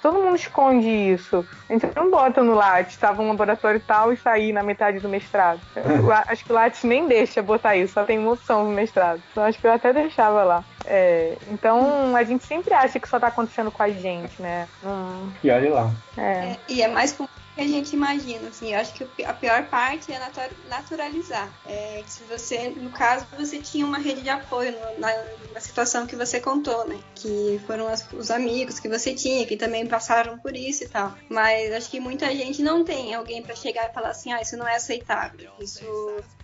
[0.00, 1.44] Todo mundo esconde isso.
[1.68, 5.08] A gente não bota no Lattes, estava um laboratório tal e sair na metade do
[5.08, 5.60] mestrado.
[5.74, 9.20] Eu acho que o Lattes nem deixa botar isso, só tem uma opção no mestrado.
[9.32, 10.64] Então acho que eu até deixava lá.
[10.84, 14.68] É, então a gente sempre acha que só tá acontecendo com a gente, né?
[14.84, 15.30] Hum.
[15.42, 15.90] E olha lá.
[16.16, 16.22] É.
[16.22, 19.64] é e é mais com que a gente imagina, assim, eu acho que a pior
[19.66, 20.20] parte é
[20.68, 21.50] naturalizar.
[21.64, 25.08] É, se você, no caso, você tinha uma rede de apoio na,
[25.54, 27.00] na, situação que você contou, né?
[27.14, 31.14] Que foram as, os amigos que você tinha, que também passaram por isso e tal.
[31.30, 34.56] Mas acho que muita gente não tem alguém para chegar e falar assim, ah, isso
[34.58, 35.84] não é aceitável, isso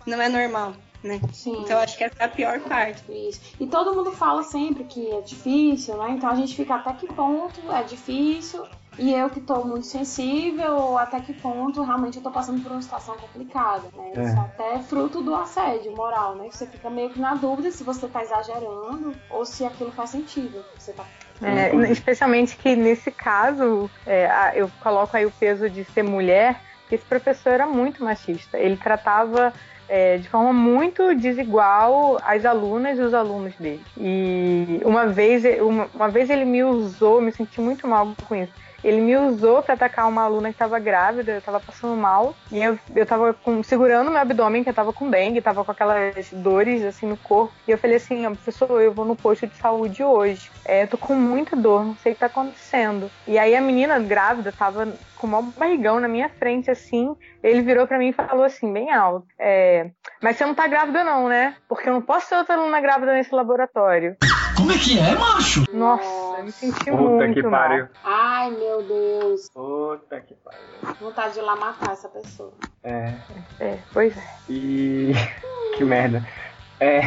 [0.07, 0.75] não é normal.
[1.03, 1.21] Né?
[1.33, 1.61] Sim.
[1.61, 3.03] Então acho que essa é a pior parte.
[3.11, 3.39] Isso.
[3.59, 6.11] E todo mundo fala sempre que é difícil, né?
[6.11, 8.65] Então a gente fica até que ponto é difícil
[8.97, 12.81] e eu que estou muito sensível, até que ponto realmente eu estou passando por uma
[12.81, 14.11] situação complicada, né?
[14.15, 14.23] É.
[14.23, 16.47] Isso até é fruto do assédio moral, né?
[16.51, 20.63] Você fica meio que na dúvida se você está exagerando ou se aquilo faz sentido.
[20.77, 21.05] Você tá
[21.41, 26.95] é, especialmente que nesse caso, é, eu coloco aí o peso de ser mulher, que
[26.95, 28.57] esse professor era muito machista.
[28.57, 29.51] Ele tratava
[29.89, 33.83] é, de forma muito desigual as alunas e os alunos dele.
[33.97, 38.62] E uma vez, uma, uma vez ele me usou, me senti muito mal com isso
[38.83, 42.61] ele me usou para atacar uma aluna que estava grávida, eu estava passando mal, e
[42.61, 46.31] eu, eu tava com, segurando meu abdômen, que eu tava com dengue, tava com aquelas
[46.31, 50.03] dores assim no corpo, e eu falei assim, professor, eu vou no posto de saúde
[50.03, 50.51] hoje.
[50.65, 53.09] É, eu tô com muita dor, não sei o que tá acontecendo.
[53.27, 54.93] E aí a menina grávida tava
[55.23, 57.15] com um barrigão na minha frente, assim.
[57.41, 59.89] Ele virou para mim e falou assim, bem alto: é,
[60.21, 61.55] Mas você não tá grávida, não, né?
[61.67, 64.17] Porque eu não posso ser outra aluna grávida nesse laboratório.
[64.63, 65.65] Como é que é, macho?
[65.73, 67.85] Nossa, eu me senti Puta muito que pariu.
[68.01, 69.49] Ai, meu Deus.
[69.53, 70.95] Puta que pariu.
[71.01, 72.53] Vontade de ir lá matar essa pessoa.
[72.81, 73.13] É.
[73.59, 74.23] É, pois é.
[74.47, 75.11] E.
[75.75, 76.25] que merda.
[76.79, 77.01] É.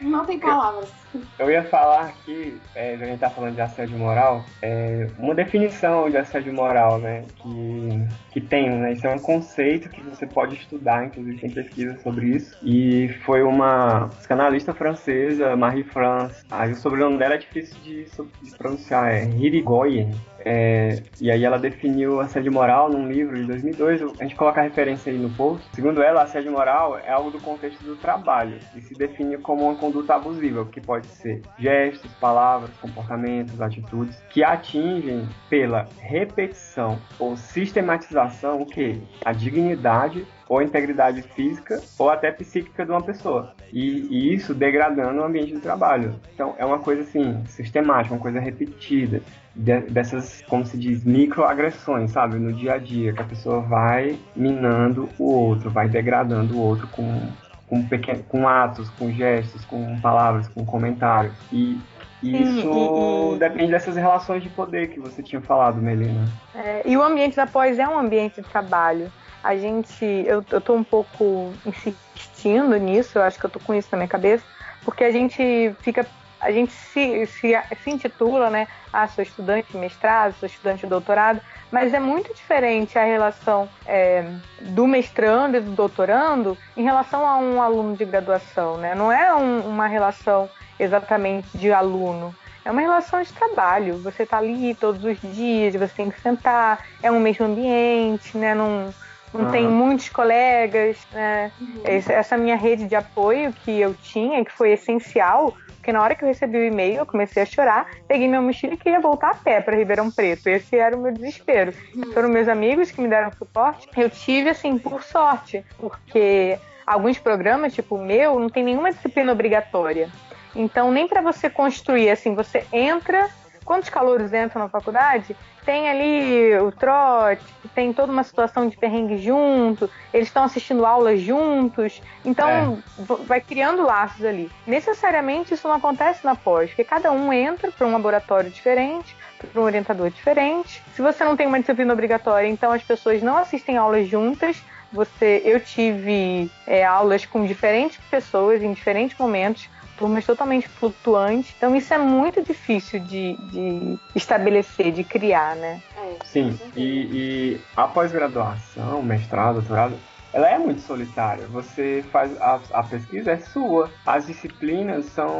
[0.00, 0.90] Não tem palavras.
[1.38, 6.10] Eu ia falar aqui, é, a gente tá falando de assédio moral, é, uma definição
[6.10, 10.56] de assédio moral, né, que, que tem, né, isso é um conceito que você pode
[10.56, 17.18] estudar, inclusive tem pesquisa sobre isso, e foi uma psicanalista francesa, Marie-France, aí o sobrenome
[17.18, 20.10] dela é difícil de, de pronunciar, é Hirigoyen,
[20.48, 24.00] é, e aí ela definiu assédio moral num livro de 2002.
[24.20, 25.66] A gente coloca a referência aí no post.
[25.74, 29.74] Segundo ela, assédio moral é algo do contexto do trabalho e se define como uma
[29.74, 38.62] conduta abusiva, que pode ser gestos, palavras, comportamentos, atitudes que atingem pela repetição ou sistematização
[38.62, 39.02] o que?
[39.24, 43.54] A dignidade ou integridade física ou até psíquica de uma pessoa.
[43.72, 46.14] E, e, isso degradando o ambiente do trabalho.
[46.34, 49.20] Então é uma coisa assim, sistemática, uma coisa repetida.
[49.54, 52.38] De, dessas, como se diz, microagressões, sabe?
[52.38, 56.86] No dia a dia, que a pessoa vai minando o outro, vai degradando o outro
[56.88, 57.26] com,
[57.68, 57.86] com,
[58.28, 61.34] com atos, com gestos, com palavras, com comentários.
[61.52, 61.78] E
[62.22, 66.26] isso e, e, depende dessas relações de poder que você tinha falado, Melina.
[66.54, 69.10] É, e o ambiente da pós é um ambiente de trabalho
[69.46, 70.04] a gente.
[70.04, 73.98] Eu, eu tô um pouco insistindo nisso, eu acho que eu tô com isso na
[73.98, 74.44] minha cabeça,
[74.84, 76.04] porque a gente fica.
[76.40, 78.68] A gente se, se, se intitula, né?
[78.92, 83.68] Ah, sou estudante de mestrado, sou estudante de doutorado, mas é muito diferente a relação
[83.86, 84.24] é,
[84.60, 88.94] do mestrando e do doutorando em relação a um aluno de graduação, né?
[88.94, 92.34] Não é um, uma relação exatamente de aluno.
[92.64, 93.98] É uma relação de trabalho.
[93.98, 98.54] Você está ali todos os dias, você tem que sentar, é um mesmo ambiente, né?
[98.54, 98.92] Não,
[99.32, 101.52] não tem muitos colegas, né?
[101.60, 101.82] Uhum.
[101.84, 105.54] Essa minha rede de apoio que eu tinha, que foi essencial,
[105.86, 108.74] porque na hora que eu recebi o e-mail, eu comecei a chorar, peguei meu mochila
[108.74, 110.48] e queria voltar a pé para Ribeirão Preto.
[110.48, 111.72] Esse era o meu desespero.
[111.94, 112.12] Uhum.
[112.12, 113.88] Foram meus amigos que me deram suporte.
[113.96, 119.30] Eu tive, assim, por sorte, porque alguns programas, tipo o meu, não tem nenhuma disciplina
[119.30, 120.10] obrigatória.
[120.56, 123.30] Então, nem para você construir, assim, você entra.
[123.64, 125.36] Quantos calouros entram na faculdade?
[125.66, 127.42] Tem ali o trote,
[127.74, 133.02] tem toda uma situação de perrengue junto, eles estão assistindo aulas juntos, então é.
[133.26, 134.48] vai criando laços ali.
[134.64, 139.16] Necessariamente isso não acontece na pós, porque cada um entra para um laboratório diferente,
[139.52, 140.80] para um orientador diferente.
[140.94, 145.42] Se você não tem uma disciplina obrigatória, então as pessoas não assistem aulas juntas, você
[145.44, 151.52] eu tive é, aulas com diferentes pessoas em diferentes momentos turmas totalmente flutuantes.
[151.56, 155.80] Então isso é muito difícil de, de estabelecer, de criar, né?
[155.96, 159.96] É, Sim, e, e a pós-graduação, mestrado, doutorado,
[160.36, 161.46] ela é muito solitária.
[161.46, 163.90] Você faz a, a, pesquisa é sua.
[164.04, 165.32] As disciplinas são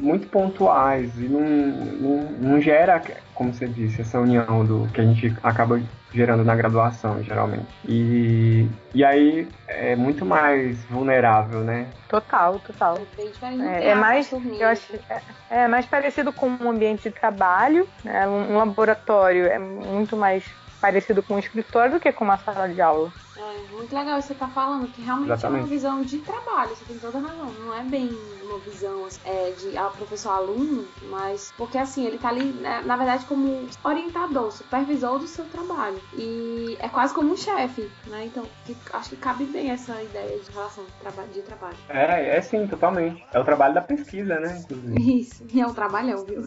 [0.00, 3.02] muito pontuais e não, não, não, gera,
[3.34, 5.82] como você disse, essa união do que a gente acaba
[6.14, 7.66] gerando na graduação, geralmente.
[7.88, 11.88] E, e aí é muito mais vulnerável, né?
[12.08, 12.98] Total, total.
[13.18, 18.28] É, é mais, eu acho, é, é, mais parecido com um ambiente de trabalho, né?
[18.28, 20.44] um, um laboratório é muito mais
[20.80, 23.10] parecido com um escritório do que com uma sala de aula.
[23.38, 25.60] É muito legal você tá falando, que realmente Exatamente.
[25.60, 27.52] é uma visão de trabalho, você tem toda razão.
[27.52, 28.10] Não é bem
[28.42, 33.24] uma visão é, de ah, professor-aluno, mas porque assim, ele tá ali, né, na verdade,
[33.26, 36.00] como orientador, supervisor do seu trabalho.
[36.14, 38.26] E é quase como um chefe, né?
[38.26, 41.28] Então, que, acho que cabe bem essa ideia de relação de trabalho.
[41.28, 41.76] De trabalho.
[41.88, 43.22] É, é sim, totalmente.
[43.32, 44.62] É o trabalho da pesquisa, né?
[44.62, 45.20] Inclusive.
[45.20, 46.46] Isso, e é um trabalhão, viu?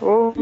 [0.00, 0.32] Oh,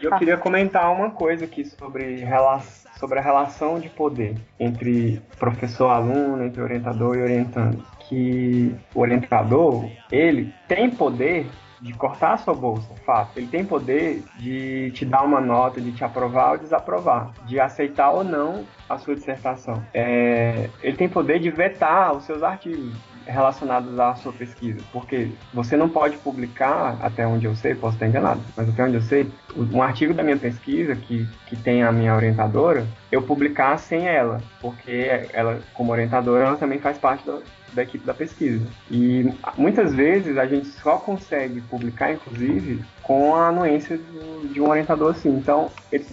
[0.00, 6.44] eu queria comentar uma coisa aqui sobre relação sobre a relação de poder entre professor-aluno,
[6.44, 7.82] entre orientador e orientando.
[8.00, 11.46] Que o orientador, ele tem poder
[11.80, 13.38] de cortar a sua bolsa, fato.
[13.38, 18.10] Ele tem poder de te dar uma nota, de te aprovar ou desaprovar, de aceitar
[18.10, 19.82] ou não a sua dissertação.
[19.94, 22.94] É, ele tem poder de vetar os seus artigos
[23.26, 28.06] relacionados à sua pesquisa, porque você não pode publicar, até onde eu sei, posso estar
[28.06, 31.92] enganado, mas até onde eu sei, um artigo da minha pesquisa que, que tem a
[31.92, 37.42] minha orientadora, eu publicar sem ela, porque ela, como orientadora, ela também faz parte do,
[37.72, 38.66] da equipe da pesquisa.
[38.90, 44.68] E muitas vezes a gente só consegue publicar, inclusive, com a anuência de, de um
[44.68, 45.30] orientador assim.
[45.30, 46.06] Então, ele...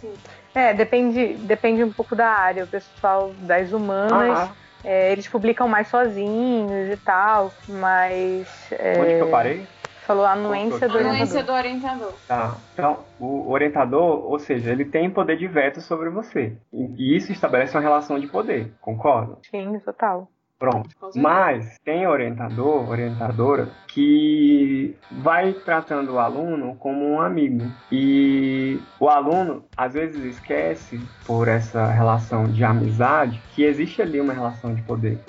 [0.53, 2.63] É, depende, depende um pouco da área.
[2.63, 4.37] O pessoal das humanas.
[4.37, 4.51] Ah,
[4.87, 8.71] é, eles publicam mais sozinhos e tal, mas.
[8.71, 8.97] É...
[8.97, 9.67] Onde que eu parei?
[10.05, 11.13] Falou a anuência do orientador.
[11.13, 12.13] Anuência do orientador.
[12.25, 12.55] Tá.
[12.73, 16.55] Então, o orientador, ou seja, ele tem poder de veto sobre você.
[16.71, 19.37] E isso estabelece uma relação de poder, concorda?
[19.51, 20.29] Sim, total.
[20.59, 20.89] Pronto.
[21.15, 27.71] Mas tem orientador, orientadora, que vai tratando o aluno como um amigo.
[27.91, 34.33] E o aluno, às vezes, esquece, por essa relação de amizade, que existe ali uma
[34.33, 35.19] relação de poder.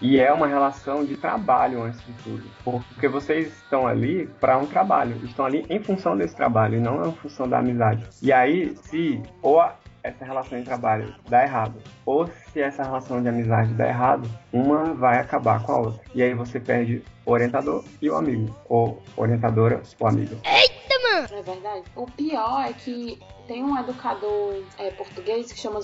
[0.00, 2.44] E é uma relação de trabalho antes de tudo.
[2.62, 7.08] Porque vocês estão ali para um trabalho, estão ali em função desse trabalho e não
[7.08, 8.06] em função da amizade.
[8.22, 9.74] E aí, se ou a,
[10.06, 14.94] essa relação de trabalho dá errado, ou se essa relação de amizade dá errado, uma
[14.94, 16.00] vai acabar com a outra.
[16.14, 20.36] E aí você perde o orientador e o amigo, ou orientadora, o amigo.
[20.44, 21.28] Eita, mano!
[21.32, 21.82] É verdade.
[21.96, 25.80] O pior é que tem um educador é, português que chama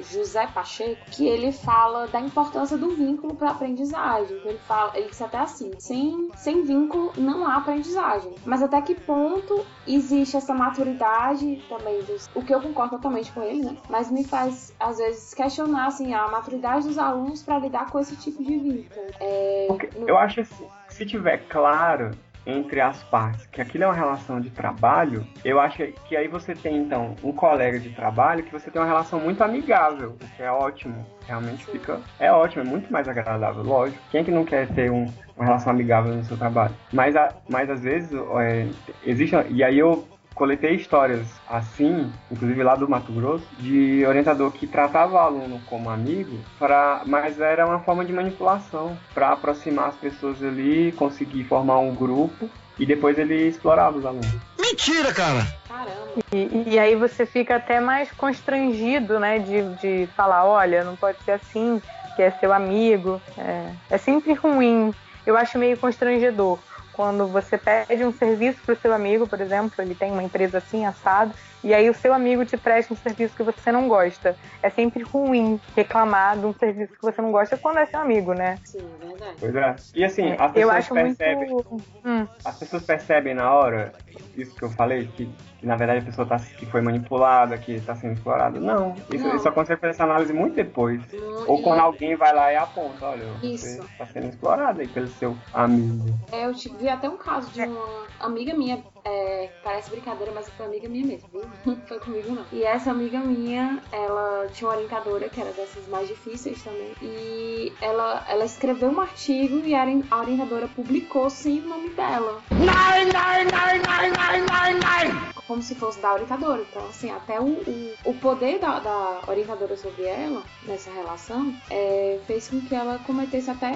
[0.00, 4.36] José Pacheco, que ele fala da importância do vínculo para aprendizagem.
[4.44, 8.34] Ele fala, ele disse até assim: sem, sem vínculo não há aprendizagem.
[8.44, 13.42] Mas até que ponto existe essa maturidade também dos, o que eu concordo totalmente com
[13.42, 13.76] ele, né?
[13.88, 18.16] Mas me faz às vezes questionar assim a maturidade dos alunos para lidar com esse
[18.16, 19.06] tipo de vínculo.
[19.20, 20.08] É, no...
[20.08, 22.10] Eu acho assim, se tiver claro
[22.48, 25.76] entre as partes, que aquilo é uma relação de trabalho, eu acho
[26.08, 29.44] que aí você tem então um colega de trabalho que você tem uma relação muito
[29.44, 31.06] amigável, o que é ótimo.
[31.26, 32.00] Realmente fica.
[32.18, 34.02] É ótimo, é muito mais agradável, lógico.
[34.10, 35.06] Quem é que não quer ter um,
[35.36, 36.74] uma relação amigável no seu trabalho?
[36.90, 38.66] Mas, a, mas às vezes é,
[39.04, 39.36] existe.
[39.50, 40.08] E aí eu
[40.38, 45.90] coletei histórias assim, inclusive lá do Mato Grosso, de orientador que tratava o aluno como
[45.90, 51.80] amigo, pra, mas era uma forma de manipulação para aproximar as pessoas ali, conseguir formar
[51.80, 52.48] um grupo
[52.78, 54.32] e depois ele explorava os alunos.
[54.56, 55.44] Mentira, cara!
[55.66, 56.08] Caramba!
[56.32, 61.18] E, e aí você fica até mais constrangido, né, de, de falar, olha, não pode
[61.24, 61.82] ser assim,
[62.14, 63.20] que é seu amigo.
[63.36, 64.94] É, é sempre ruim.
[65.26, 66.58] Eu acho meio constrangedor
[66.98, 70.58] quando você pede um serviço para o seu amigo, por exemplo, ele tem uma empresa
[70.58, 71.32] assim, assado,
[71.62, 74.36] E aí o seu amigo te presta um serviço que você não gosta.
[74.62, 78.32] É sempre ruim reclamar de um serviço que você não gosta quando é seu amigo,
[78.32, 78.58] né?
[78.64, 79.36] Sim, é verdade.
[79.40, 79.76] Pois é.
[79.94, 81.50] E assim, é, as pessoas eu acho percebem.
[81.50, 81.76] Muito...
[82.04, 82.26] Hum.
[82.44, 83.92] As pessoas percebem na hora
[84.36, 85.28] isso que eu falei, que
[85.58, 88.60] que na verdade a pessoa tá, que foi manipulada, que está sendo explorada.
[88.60, 89.36] Não, isso, não.
[89.36, 91.02] isso acontece com essa análise muito depois.
[91.12, 93.66] Não, Ou quando alguém vai lá e aponta, olha, isso.
[93.66, 96.06] você está sendo explorada aí pelo seu amigo.
[96.30, 100.66] É, eu vi até um caso de uma amiga minha, é, parece brincadeira, mas foi
[100.66, 101.42] amiga minha mesmo, viu?
[101.64, 102.44] Não foi comigo não.
[102.52, 106.92] E essa amiga minha, ela tinha uma orientadora que era dessas mais difíceis também.
[107.00, 109.84] E ela, ela escreveu um artigo e a
[110.18, 112.42] orientadora publicou sem o nome dela.
[112.50, 116.62] Nine, nine, nine como se fosse da orientadora.
[116.70, 122.20] Então, assim, até o, o, o poder da, da, orientadora sobre ela, nessa relação, é,
[122.26, 123.72] fez com que ela cometesse até.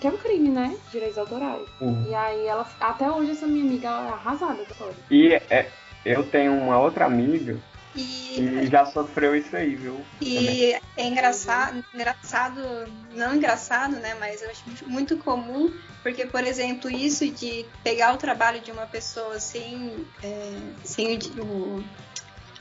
[0.00, 0.76] que é um crime, né?
[0.90, 1.68] Direitos autorais.
[1.80, 2.06] Uhum.
[2.08, 2.66] E aí, ela.
[2.80, 4.66] Até hoje, essa minha amiga é arrasada.
[5.10, 5.68] E é,
[6.04, 7.58] eu tenho uma outra amiga
[7.94, 10.00] e, e, já sofreu isso aí, viu?
[10.20, 10.80] E Também.
[10.96, 12.60] é engraçado, engraçado,
[13.14, 14.14] não engraçado, né?
[14.20, 18.86] Mas eu acho muito comum, porque, por exemplo, isso de pegar o trabalho de uma
[18.86, 20.52] pessoa sem, é,
[20.84, 21.82] sem o,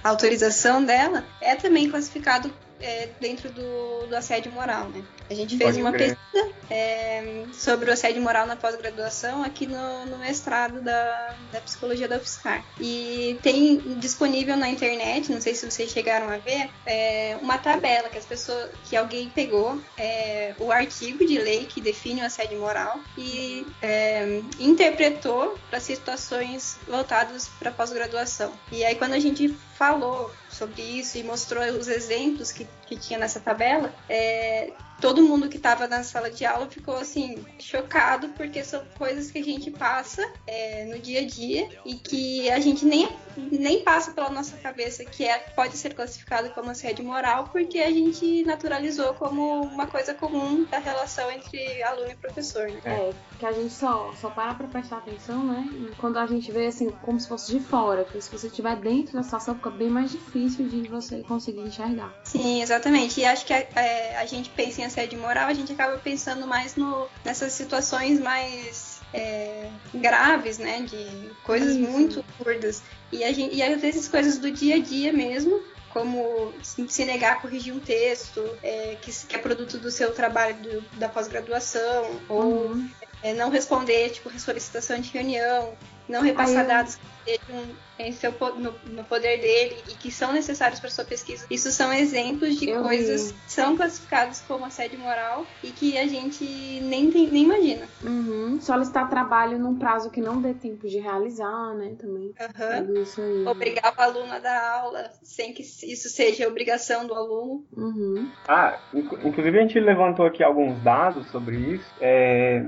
[0.03, 2.51] a autorização dela é também classificado
[2.82, 5.03] é, dentro do, do, assédio moral, né?
[5.30, 6.17] A gente fez Pode uma crer.
[6.17, 12.07] pesquisa é, sobre o assédio moral na pós-graduação aqui no, no, mestrado da, da psicologia
[12.07, 12.63] da UFSCar.
[12.80, 18.09] E tem disponível na internet, não sei se vocês chegaram a ver, é, uma tabela
[18.09, 22.59] que as pessoas, que alguém pegou é, o artigo de lei que define o assédio
[22.59, 28.51] moral e é, interpretou para situações voltadas para pós-graduação.
[28.71, 33.19] E aí quando a gente falou sobre isso e mostrou os exemplos que, que tinha
[33.19, 38.63] nessa tabela, é, todo mundo que estava na sala de aula ficou assim chocado porque
[38.63, 42.85] são coisas que a gente passa é, no dia a dia e que a gente
[42.85, 47.79] nem, nem passa pela nossa cabeça que é, pode ser classificado como assédio moral porque
[47.79, 52.69] a gente naturalizou como uma coisa comum da relação entre aluno e professor.
[52.69, 52.81] Né?
[52.85, 55.93] É, que a gente só, só para pra prestar atenção, né?
[55.97, 59.13] Quando a gente vê assim como se fosse de fora, porque se você estiver dentro
[59.13, 62.13] da situação fica bem mais difícil de você conseguir enxergar.
[62.23, 62.78] Sim, exatamente.
[63.19, 66.47] E acho que a, é, a gente pensa em assédio moral, a gente acaba pensando
[66.47, 70.82] mais no, nessas situações mais é, graves, né?
[70.82, 71.89] De coisas Isso.
[71.89, 72.82] muito curdas.
[73.11, 75.61] E, a gente, e às vezes coisas do dia a dia mesmo,
[75.91, 80.55] como se negar a corrigir um texto é, que, que, é produto do seu trabalho
[80.57, 82.89] do, da pós-graduação, ou uhum.
[83.23, 85.73] é, não responder, tipo, solicitação de reunião,
[86.10, 87.64] não repassar dados que estejam
[87.99, 91.45] em seu, no, no, poder dele e que são necessários para sua pesquisa.
[91.49, 93.34] Isso são exemplos de eu coisas vi.
[93.34, 96.43] que são classificadas como assédio moral e que a gente
[96.82, 97.86] nem, tem, nem imagina.
[98.03, 98.60] Uhum.
[98.62, 101.95] Solicitar trabalho num prazo que não dê tempo de realizar, né?
[101.99, 102.34] Também.
[102.39, 103.01] Uhum.
[103.01, 103.45] Isso aí.
[103.45, 107.66] Obrigar o aluno a dar aula sem que isso seja obrigação do aluno.
[107.76, 108.32] Uhum.
[108.47, 111.86] Ah, inclusive a gente levantou aqui alguns dados sobre isso.
[112.01, 112.66] É...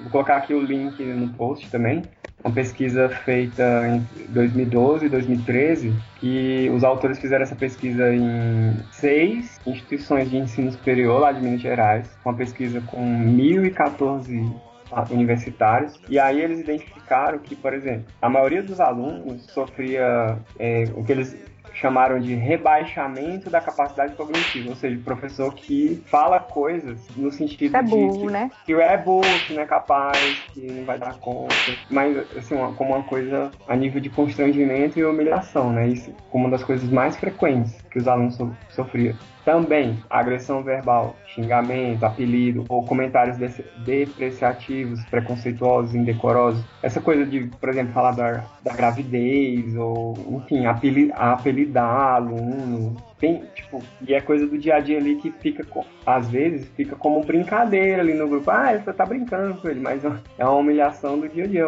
[0.00, 2.02] Vou colocar aqui o link no post também
[2.44, 9.58] uma pesquisa feita em 2012 e 2013, que os autores fizeram essa pesquisa em seis
[9.66, 14.54] instituições de ensino superior lá de Minas Gerais, uma pesquisa com 1.014
[15.10, 21.02] universitários, e aí eles identificaram que, por exemplo, a maioria dos alunos sofria é, o
[21.02, 21.36] que eles
[21.74, 27.82] chamaram de rebaixamento da capacidade cognitiva, ou seja, professor que fala coisas no sentido é
[27.82, 28.50] burro, de que, né?
[28.64, 30.18] que é burro, que não é capaz,
[30.52, 31.54] que não vai dar conta,
[31.90, 35.88] mas assim, uma, como uma coisa a nível de constrangimento e humilhação, né?
[35.88, 39.14] Isso como uma das coisas mais frequentes que os alunos so, sofriam.
[39.44, 43.36] Também agressão verbal, xingamento, apelido ou comentários
[43.76, 46.64] depreciativos, preconceituosos, indecorosos.
[46.82, 52.96] Essa coisa de, por exemplo, falar da, da gravidez ou, enfim, apelidar aluno.
[53.24, 55.66] Tem, tipo, e é coisa do dia a dia ali que fica,
[56.04, 58.50] às vezes, fica como brincadeira ali no grupo.
[58.50, 61.64] Ah, você tá brincando com ele, mas é uma humilhação do dia a dia.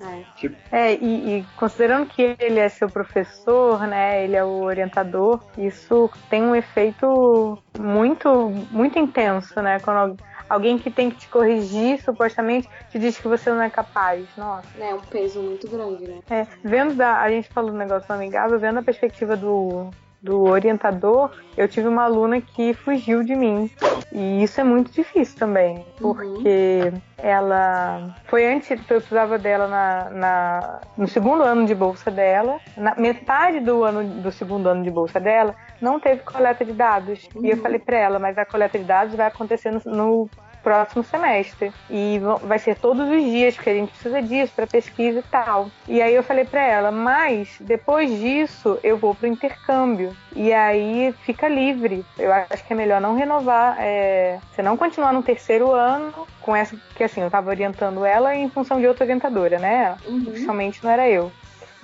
[0.00, 0.56] É, tipo...
[0.70, 4.22] é e, e, considerando que ele é seu professor, né?
[4.22, 9.80] Ele é o orientador, isso tem um efeito muito, muito intenso, né?
[9.80, 10.16] Quando
[10.48, 14.24] alguém que tem que te corrigir, supostamente, te diz que você não é capaz.
[14.36, 14.68] Nossa.
[14.78, 16.20] É um peso muito grande, né?
[16.30, 17.20] É, vendo da.
[17.20, 19.90] A gente falou do negócio amigável, vendo a perspectiva do,
[20.22, 23.70] do orientador, eu tive uma aluna que fugiu de mim.
[24.12, 25.84] E isso é muito difícil também, uhum.
[26.14, 27.00] porque uhum.
[27.16, 32.94] ela foi antes, eu precisava dela na, na, no segundo ano de bolsa dela, na
[32.94, 37.26] metade do ano do segundo ano de bolsa dela, não teve coleta de dados.
[37.34, 37.44] Uhum.
[37.44, 37.62] E eu uhum.
[37.62, 40.30] falei para ela, mas a coleta de dados vai acontecer no, no
[40.62, 41.72] próximo semestre.
[41.90, 45.70] E vai ser todos os dias, porque a gente precisa disso para pesquisa e tal.
[45.86, 50.16] E aí eu falei para ela, mas depois disso eu vou pro intercâmbio.
[50.34, 52.04] E aí fica livre.
[52.18, 56.54] Eu acho que é melhor não renovar, é, você não continuar no terceiro ano com
[56.54, 59.96] essa, que assim, eu tava orientando ela em função de outra orientadora, né?
[60.06, 60.24] Uhum.
[60.28, 61.30] Oficialmente não era eu.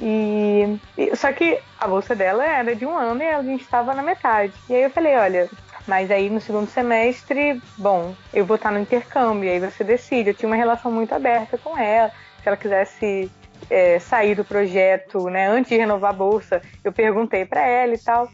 [0.01, 3.95] E, e, só que a bolsa dela era de um ano e a gente estava
[3.95, 4.53] na metade.
[4.68, 5.51] E aí eu falei, olha,
[5.89, 10.30] mas aí no segundo semestre, bom, eu vou estar no intercâmbio, aí você decide.
[10.30, 12.12] Eu tinha uma relação muito aberta com ela.
[12.43, 13.30] Se ela quisesse
[13.70, 17.99] é, sair do projeto, né, antes de renovar a bolsa, eu perguntei para ela e
[17.99, 18.28] tal.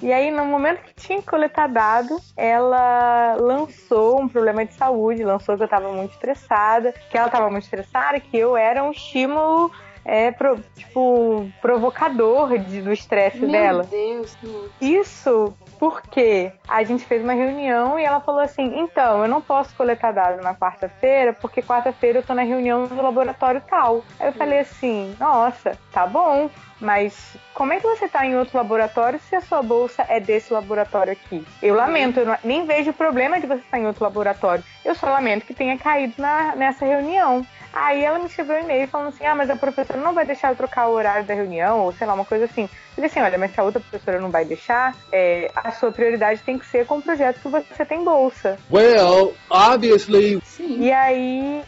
[0.00, 5.22] E aí, no momento que tinha que coletar dado, ela lançou um problema de saúde,
[5.22, 8.92] lançou que eu estava muito estressada, que ela estava muito estressada, que eu era um
[8.92, 9.70] estímulo
[10.02, 13.86] é, pro, tipo, provocador de, do estresse dela.
[13.90, 14.38] Meu Deus.
[14.80, 19.74] Isso porque a gente fez uma reunião e ela falou assim: então, eu não posso
[19.74, 24.04] coletar dados na quarta-feira, porque quarta-feira eu tô na reunião do laboratório tal.
[24.20, 26.50] Aí eu falei assim: nossa, tá bom.
[26.78, 30.52] Mas como é que você está em outro laboratório se a sua bolsa é desse
[30.52, 31.46] laboratório aqui?
[31.62, 34.64] Eu lamento, eu não, nem vejo problema de você estar em outro laboratório.
[34.84, 37.46] Eu só lamento que tenha caído na, nessa reunião.
[37.72, 40.50] Aí ela me escreveu um e-mail falando assim: ah, mas a professora não vai deixar
[40.50, 42.62] eu trocar o horário da reunião, ou sei lá, uma coisa assim.
[42.62, 45.92] Eu falei assim: olha, mas se a outra professora não vai deixar, é, a sua
[45.92, 48.58] prioridade tem que ser com o projeto que você tem bolsa.
[48.70, 50.40] Well, obviously.
[50.44, 50.80] Sim.
[50.80, 51.62] E aí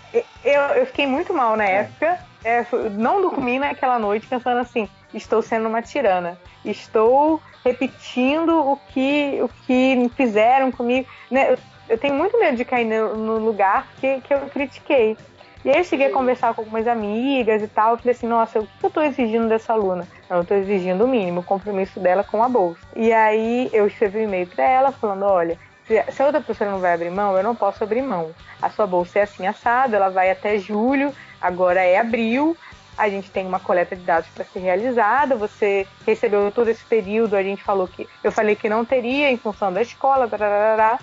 [0.45, 2.19] eu, eu fiquei muito mal na época.
[2.45, 2.67] É,
[2.99, 6.37] não dormi naquela noite pensando assim: estou sendo uma tirana.
[6.65, 11.09] Estou repetindo o que, o que fizeram comigo.
[11.31, 11.53] Né?
[11.53, 11.59] Eu,
[11.91, 15.17] eu tenho muito medo de cair no, no lugar que, que eu critiquei.
[15.65, 17.93] E aí eu cheguei a conversar com algumas amigas e tal.
[17.93, 20.07] Eu falei assim, nossa, o que eu tô exigindo dessa aluna?
[20.29, 22.81] Eu tô exigindo o mínimo, o compromisso dela com a bolsa.
[22.97, 25.57] E aí eu escrevi um e-mail para ela falando, olha,
[25.87, 28.31] se a outra pessoa não vai abrir mão, eu não posso abrir mão.
[28.61, 32.57] A sua bolsa é assim assada, ela vai até julho, agora é abril.
[32.97, 35.37] A gente tem uma coleta de dados para ser realizada.
[35.37, 39.37] Você recebeu todo esse período, a gente falou que eu falei que não teria em
[39.37, 40.99] função da escola, tarará.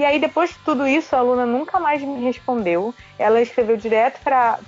[0.00, 2.94] E aí, depois de tudo isso, a aluna nunca mais me respondeu.
[3.18, 4.58] Ela escreveu direto para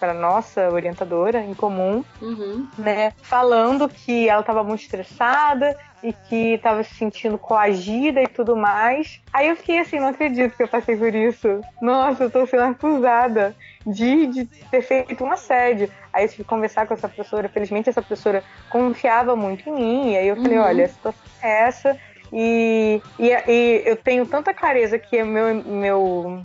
[0.00, 2.66] a nossa orientadora em comum, uhum.
[2.76, 3.12] né?
[3.22, 9.20] Falando que ela estava muito estressada e que estava se sentindo coagida e tudo mais.
[9.32, 11.60] Aí eu fiquei assim, não acredito que eu passei por isso.
[11.80, 13.54] Nossa, eu tô sendo acusada
[13.86, 15.88] de, de ter feito um assédio.
[16.12, 17.48] Aí eu tive que conversar com essa professora.
[17.48, 20.10] Felizmente, essa professora confiava muito em mim.
[20.10, 20.64] E aí eu falei: uhum.
[20.64, 21.96] olha, a situação é essa
[22.32, 26.42] e, e, e eu tenho tanta clareza que meu, meu,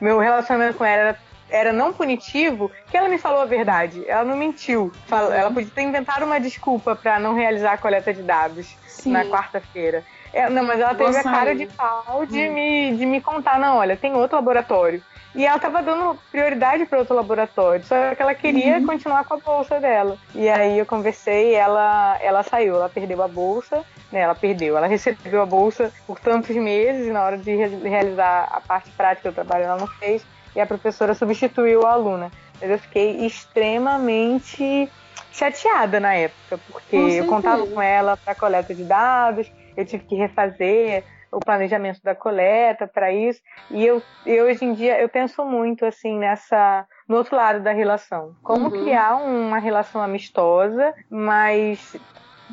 [0.00, 1.18] meu relacionamento com ela era,
[1.50, 4.04] era não punitivo que ela me falou a verdade.
[4.06, 4.92] Ela não mentiu.
[5.10, 9.12] Ela podia ter inventado uma desculpa para não realizar a coleta de dados Sim.
[9.12, 10.04] na quarta-feira.
[10.32, 12.52] É, não, mas ela teve a cara de pau de, hum.
[12.52, 15.00] me, de me contar, não, olha, tem outro laboratório.
[15.34, 18.86] E ela tava dando prioridade para outro laboratório, só que ela queria uhum.
[18.86, 20.16] continuar com a bolsa dela.
[20.32, 24.20] E aí eu conversei, ela ela saiu, ela perdeu a bolsa, né?
[24.20, 28.60] Ela perdeu, ela recebeu a bolsa por tantos meses e na hora de realizar a
[28.60, 30.24] parte prática do trabalho ela não fez
[30.54, 32.30] e a professora substituiu a aluna.
[32.60, 34.88] Mas eu fiquei extremamente
[35.32, 40.14] chateada na época, porque eu contava com ela para coleta de dados, eu tive que
[40.14, 41.02] refazer
[41.34, 43.40] o planejamento da coleta para isso.
[43.70, 47.72] E eu, eu hoje em dia eu penso muito assim nessa no outro lado da
[47.72, 48.34] relação.
[48.42, 48.82] Como uhum.
[48.82, 51.96] criar uma relação amistosa, mas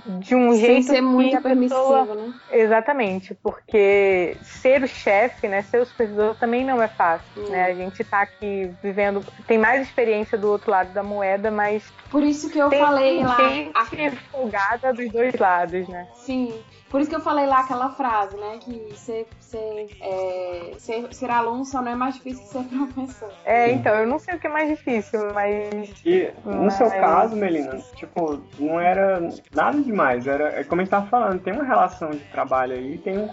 [0.05, 2.15] de um Sem jeito ser muito permissivo, pessoa...
[2.15, 2.33] né?
[2.51, 7.49] Exatamente, porque ser o chefe, né, ser o supervisor também não é fácil, uhum.
[7.49, 7.65] né?
[7.65, 12.23] A gente tá aqui vivendo, tem mais experiência do outro lado da moeda, mas por
[12.23, 13.37] isso que eu falei lá,
[13.75, 13.85] a
[14.31, 16.07] folgada dos dois lados, né?
[16.13, 16.53] Sim.
[16.91, 18.59] Por isso que eu falei lá aquela frase, né?
[18.59, 23.31] Que ser, ser, é, ser, ser aluno só não é mais difícil que ser professor.
[23.45, 25.89] É, então, eu não sei o que é mais difícil, mas.
[26.05, 26.73] E no mas...
[26.73, 29.21] seu caso, Melina, tipo, não era
[29.55, 30.27] nada demais.
[30.27, 33.29] Era, é como a gente tava falando, tem uma relação de trabalho aí, tem um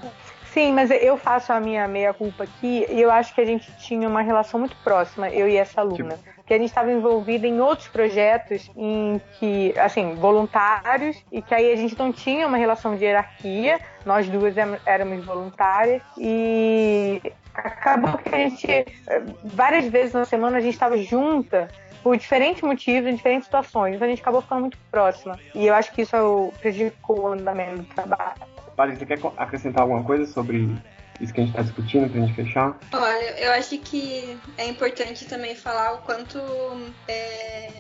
[0.52, 4.08] Sim, mas eu faço a minha meia-culpa aqui e eu acho que a gente tinha
[4.08, 6.16] uma relação muito próxima, eu e essa aluna.
[6.16, 6.37] Tipo...
[6.48, 11.70] Que a gente estava envolvida em outros projetos em que, assim, voluntários, e que aí
[11.70, 14.54] a gente não tinha uma relação de hierarquia, nós duas
[14.86, 17.20] éramos voluntárias, e
[17.54, 18.86] acabou que a gente,
[19.44, 21.68] várias vezes na semana, a gente estava junta
[22.02, 23.96] por diferentes motivos, em diferentes situações.
[23.96, 25.38] Então a gente acabou ficando muito próxima.
[25.54, 28.40] E eu acho que isso prejudicou o andamento do trabalho.
[28.74, 30.74] Padre, você quer acrescentar alguma coisa sobre
[31.20, 32.78] isso que a gente está discutindo para a gente fechar?
[32.92, 36.38] Olha, eu acho que é importante também falar o quanto,
[37.06, 37.70] é,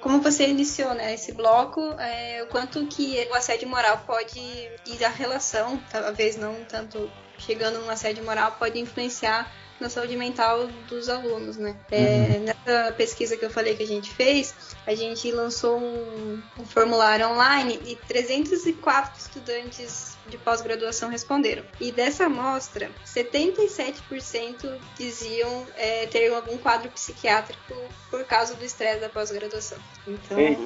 [0.00, 5.04] como você iniciou né, esse bloco, é, o quanto que o assédio moral pode, e
[5.04, 9.50] a relação, talvez não tanto chegando num assédio moral, pode influenciar
[9.80, 11.76] na saúde mental dos alunos, né?
[11.90, 12.44] É, uhum.
[12.44, 14.54] Nessa pesquisa que eu falei que a gente fez,
[14.86, 21.64] a gente lançou um, um formulário online e 304 estudantes de pós-graduação responderam.
[21.80, 27.74] E dessa amostra, 77% diziam é, ter algum quadro psiquiátrico
[28.10, 29.78] por causa do estresse da pós-graduação.
[30.06, 30.56] Então, é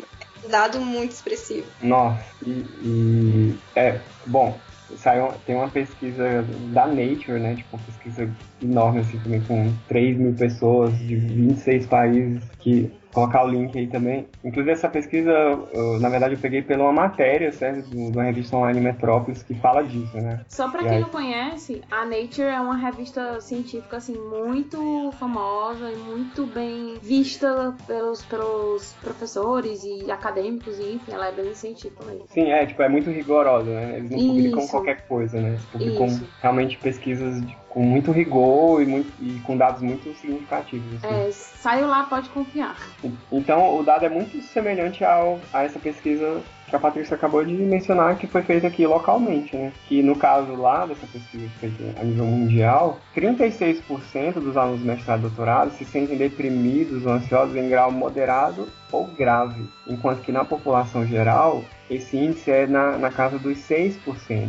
[0.45, 1.67] um dado muito expressivo.
[1.81, 2.51] Nossa, e,
[2.83, 4.59] e é, bom,
[4.97, 7.55] saiu, tem uma pesquisa da Nature, né?
[7.55, 8.29] Tipo, uma pesquisa
[8.63, 13.87] enorme, assim, também com 3 mil pessoas de 26 países que colocar o link aí
[13.87, 14.27] também.
[14.45, 15.31] Inclusive essa pesquisa,
[15.73, 17.89] eu, na verdade, eu peguei pela uma matéria, certo?
[17.91, 20.41] De uma revista online Metrópolis que fala disso, né?
[20.49, 21.01] Só para quem aí...
[21.01, 27.75] não conhece, a Nature é uma revista científica assim muito famosa e muito bem vista
[27.87, 32.25] pelos, pelos professores e acadêmicos e enfim, ela é bem científica mesmo.
[32.29, 33.99] Sim, é, tipo, é muito rigorosa, né?
[33.99, 34.29] Eles não Isso.
[34.29, 35.49] publicam qualquer coisa, né?
[35.51, 36.29] Eles publicam Isso.
[36.41, 41.03] realmente pesquisas de com muito rigor e, muito, e com dados muito significativos.
[41.03, 41.29] Assim.
[41.29, 42.77] É, saiu lá, pode confiar.
[43.31, 46.43] Então, o dado é muito semelhante ao, a essa pesquisa
[46.73, 49.73] que a Patrícia acabou de mencionar, que foi feita aqui localmente, né?
[49.87, 55.19] Que no caso lá dessa pesquisa feita a nível mundial, 36% dos alunos de mestrado
[55.19, 60.47] e doutorado se sentem deprimidos ou ansiosos em grau moderado ou grave, enquanto que na
[60.47, 63.99] população geral esse índice é na, na casa dos 6%.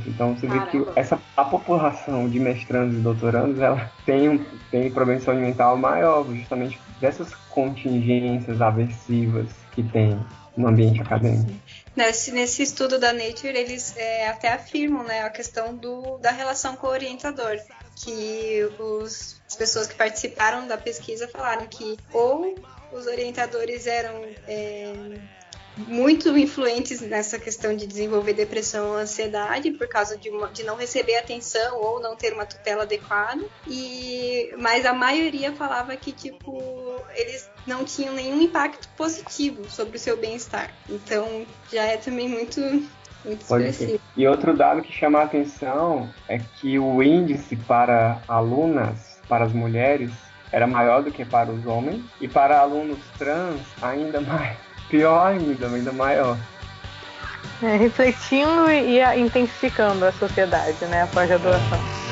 [0.07, 0.65] Então você Caramba.
[0.65, 5.25] vê que essa, a população de mestrandos e doutorandos ela tem, um, tem problema de
[5.25, 10.17] saúde mental maior, justamente dessas contingências aversivas que tem
[10.55, 11.51] no ambiente acadêmico.
[11.95, 16.75] Nesse, nesse estudo da Nature, eles é, até afirmam né, a questão do, da relação
[16.75, 17.59] com o orientador,
[17.95, 22.55] que os, as pessoas que participaram da pesquisa falaram que ou
[22.91, 24.91] os orientadores eram é,
[25.77, 30.75] muito influentes nessa questão de desenvolver depressão ou ansiedade por causa de, uma, de não
[30.75, 33.43] receber atenção ou não ter uma tutela adequada.
[33.67, 39.99] E mas a maioria falava que tipo eles não tinham nenhum impacto positivo sobre o
[39.99, 40.71] seu bem-estar.
[40.89, 42.59] Então já é também muito
[43.25, 43.99] muito expressivo.
[44.15, 49.53] E outro dado que chama a atenção é que o índice para alunas, para as
[49.53, 50.11] mulheres,
[50.51, 54.55] era maior do que para os homens, e para alunos trans, ainda mais
[54.93, 56.37] pior ainda, ainda maior.
[57.63, 62.02] É, refletindo e, intensificando a sociedade, né, após a doação.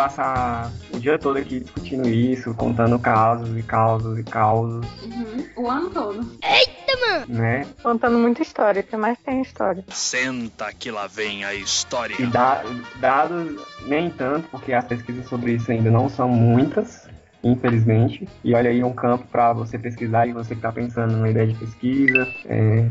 [0.00, 4.86] Passar o dia todo aqui discutindo isso, contando casos e casos e causos.
[5.02, 5.46] Uhum.
[5.56, 6.38] O ano todo.
[6.42, 7.26] Eita, mano!
[7.28, 7.66] Né?
[7.82, 9.84] Contando muita história, que mais tem história.
[9.90, 12.14] Senta que lá vem a história.
[12.18, 12.62] E da,
[12.98, 17.08] dados, nem tanto, porque as pesquisas sobre isso ainda não são muitas
[17.42, 18.28] infelizmente.
[18.44, 21.46] E olha aí um campo para você pesquisar e você que está pensando numa ideia
[21.46, 22.90] de pesquisa, é,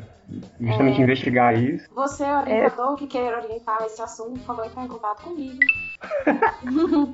[0.59, 1.87] justamente é, investigar isso.
[1.93, 2.97] Você, orientador é.
[2.97, 5.59] que queira orientar esse assunto, por favor, entre em contato comigo.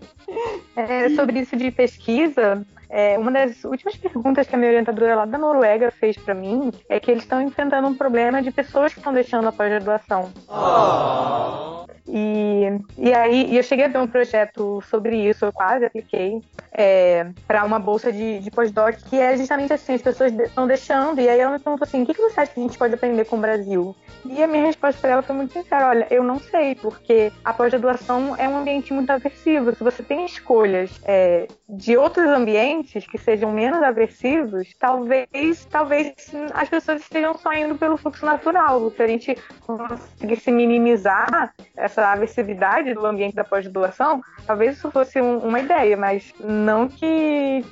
[0.75, 5.25] é, sobre isso de pesquisa, é, uma das últimas perguntas que a minha orientadora lá
[5.25, 8.99] da Noruega fez para mim é que eles estão enfrentando um problema de pessoas que
[8.99, 10.31] estão deixando a pós-graduação.
[10.47, 11.85] Oh.
[12.07, 16.41] E, e aí eu cheguei a ver um projeto sobre isso, eu quase apliquei
[16.77, 21.21] é, para uma bolsa de, de pós-doc, que é justamente assim, as pessoas estão deixando,
[21.21, 22.93] e aí ela me perguntou assim, o que, que você acha que a gente pode
[22.93, 23.95] aprender com o Brasil?
[24.25, 27.53] E a minha resposta para ela foi muito sincera, olha, eu não sei, porque a
[27.53, 33.17] pós-graduação é um ambiente muito aversivo, se você tem escolhas é, de outros ambientes que
[33.17, 36.13] sejam menos aversivos, talvez, talvez
[36.53, 42.93] as pessoas estejam só indo pelo fluxo natural, se a gente conseguisse minimizar essa aversividade
[42.93, 46.33] do ambiente da pós-graduação, talvez isso fosse um, uma ideia, mas
[46.65, 47.63] não que,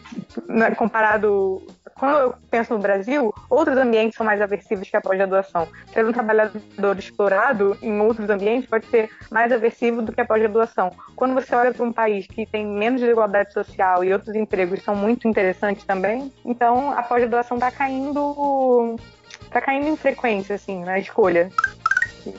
[0.47, 1.65] né, comparado.
[1.95, 5.67] Quando eu penso no Brasil, outros ambientes são mais aversivos que a pós-graduação.
[5.93, 10.91] Ser um trabalhador explorado em outros ambientes pode ser mais aversivo do que a pós-graduação.
[11.15, 14.95] Quando você olha para um país que tem menos desigualdade social e outros empregos são
[14.95, 18.95] muito interessantes também, então a pós-graduação está caindo.
[19.43, 21.49] está caindo em frequência, assim, na escolha.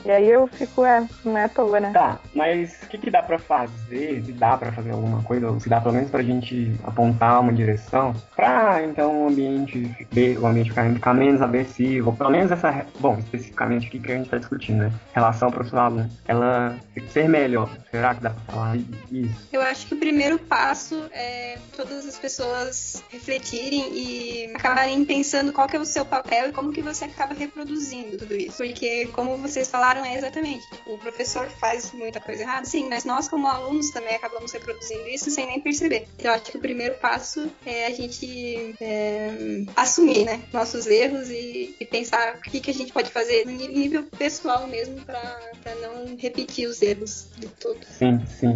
[0.05, 1.91] E aí eu fico, é, não é à toa, né?
[1.91, 4.23] Tá, mas o que, que dá pra fazer?
[4.23, 7.53] Se dá pra fazer alguma coisa, ou se dá pelo menos pra gente apontar uma
[7.53, 9.91] direção, pra então o ambiente,
[10.39, 14.11] o ambiente ficar, ficar menos agressivo, ou pelo menos essa, bom, especificamente o que, que
[14.11, 14.91] a gente tá discutindo, né?
[15.13, 15.93] Relação profissional,
[16.27, 16.75] ela
[17.09, 17.69] ser melhor.
[17.91, 18.77] Será que dá pra falar
[19.11, 19.47] isso?
[19.51, 25.67] Eu acho que o primeiro passo é todas as pessoas refletirem e acabarem pensando qual
[25.67, 28.57] que é o seu papel e como que você acaba reproduzindo tudo isso.
[28.57, 33.27] Porque, como vocês falaram, é exatamente, o professor faz muita coisa errada, sim, mas nós
[33.27, 36.07] como alunos também acabamos reproduzindo isso sem nem perceber.
[36.17, 39.31] Eu acho que o primeiro passo é a gente é,
[39.75, 43.51] assumir, né, nossos erros e, e, pensar o que, que a gente pode fazer no
[43.51, 47.85] nível pessoal mesmo para não repetir os erros de todos.
[47.89, 48.55] Sim, sim.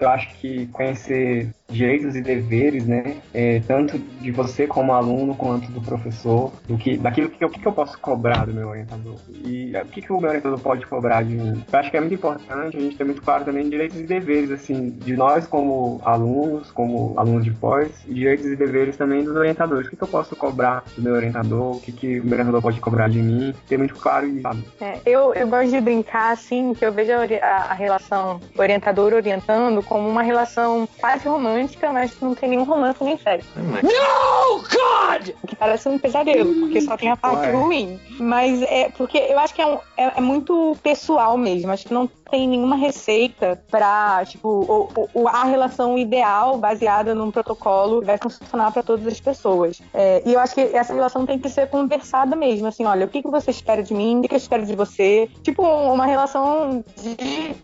[0.00, 3.16] Eu acho que conhecer direitos e deveres, né?
[3.32, 7.66] É, tanto de você como aluno quanto do professor, do que, daquilo que eu, que
[7.66, 11.22] eu posso cobrar do meu orientador e o que, que o meu orientador pode cobrar
[11.22, 11.64] de mim.
[11.72, 14.50] Eu acho que é muito importante a gente ter muito claro também direitos e deveres,
[14.50, 19.34] assim, de nós como alunos, como alunos de pós, e direitos e deveres também dos
[19.34, 19.86] orientadores.
[19.86, 22.60] O que, que eu posso cobrar do meu orientador, o que, que o meu orientador
[22.60, 24.64] pode cobrar de mim, ter muito claro isso, sabe?
[24.80, 30.08] É, eu, eu gosto de brincar, assim, que eu vejo a, a relação orientador-orientando como
[30.08, 33.48] uma relação quase romântica romântica, mas não tem nenhum romance nem sexo.
[33.56, 35.30] No, God!
[35.46, 37.52] Que parece um pesadelo, porque só tem a parte Ué.
[37.52, 38.00] ruim.
[38.18, 41.70] Mas é porque eu acho que é, um, é, é muito pessoal mesmo.
[41.70, 47.30] Acho que não tem nenhuma receita para tipo, o, o, a relação ideal baseada num
[47.30, 49.80] protocolo que vai funcionar para todas as pessoas.
[49.92, 53.08] É, e eu acho que essa relação tem que ser conversada mesmo, assim, olha, o
[53.08, 55.28] que, que você espera de mim, o que, que eu espero de você.
[55.42, 57.14] Tipo, uma relação de,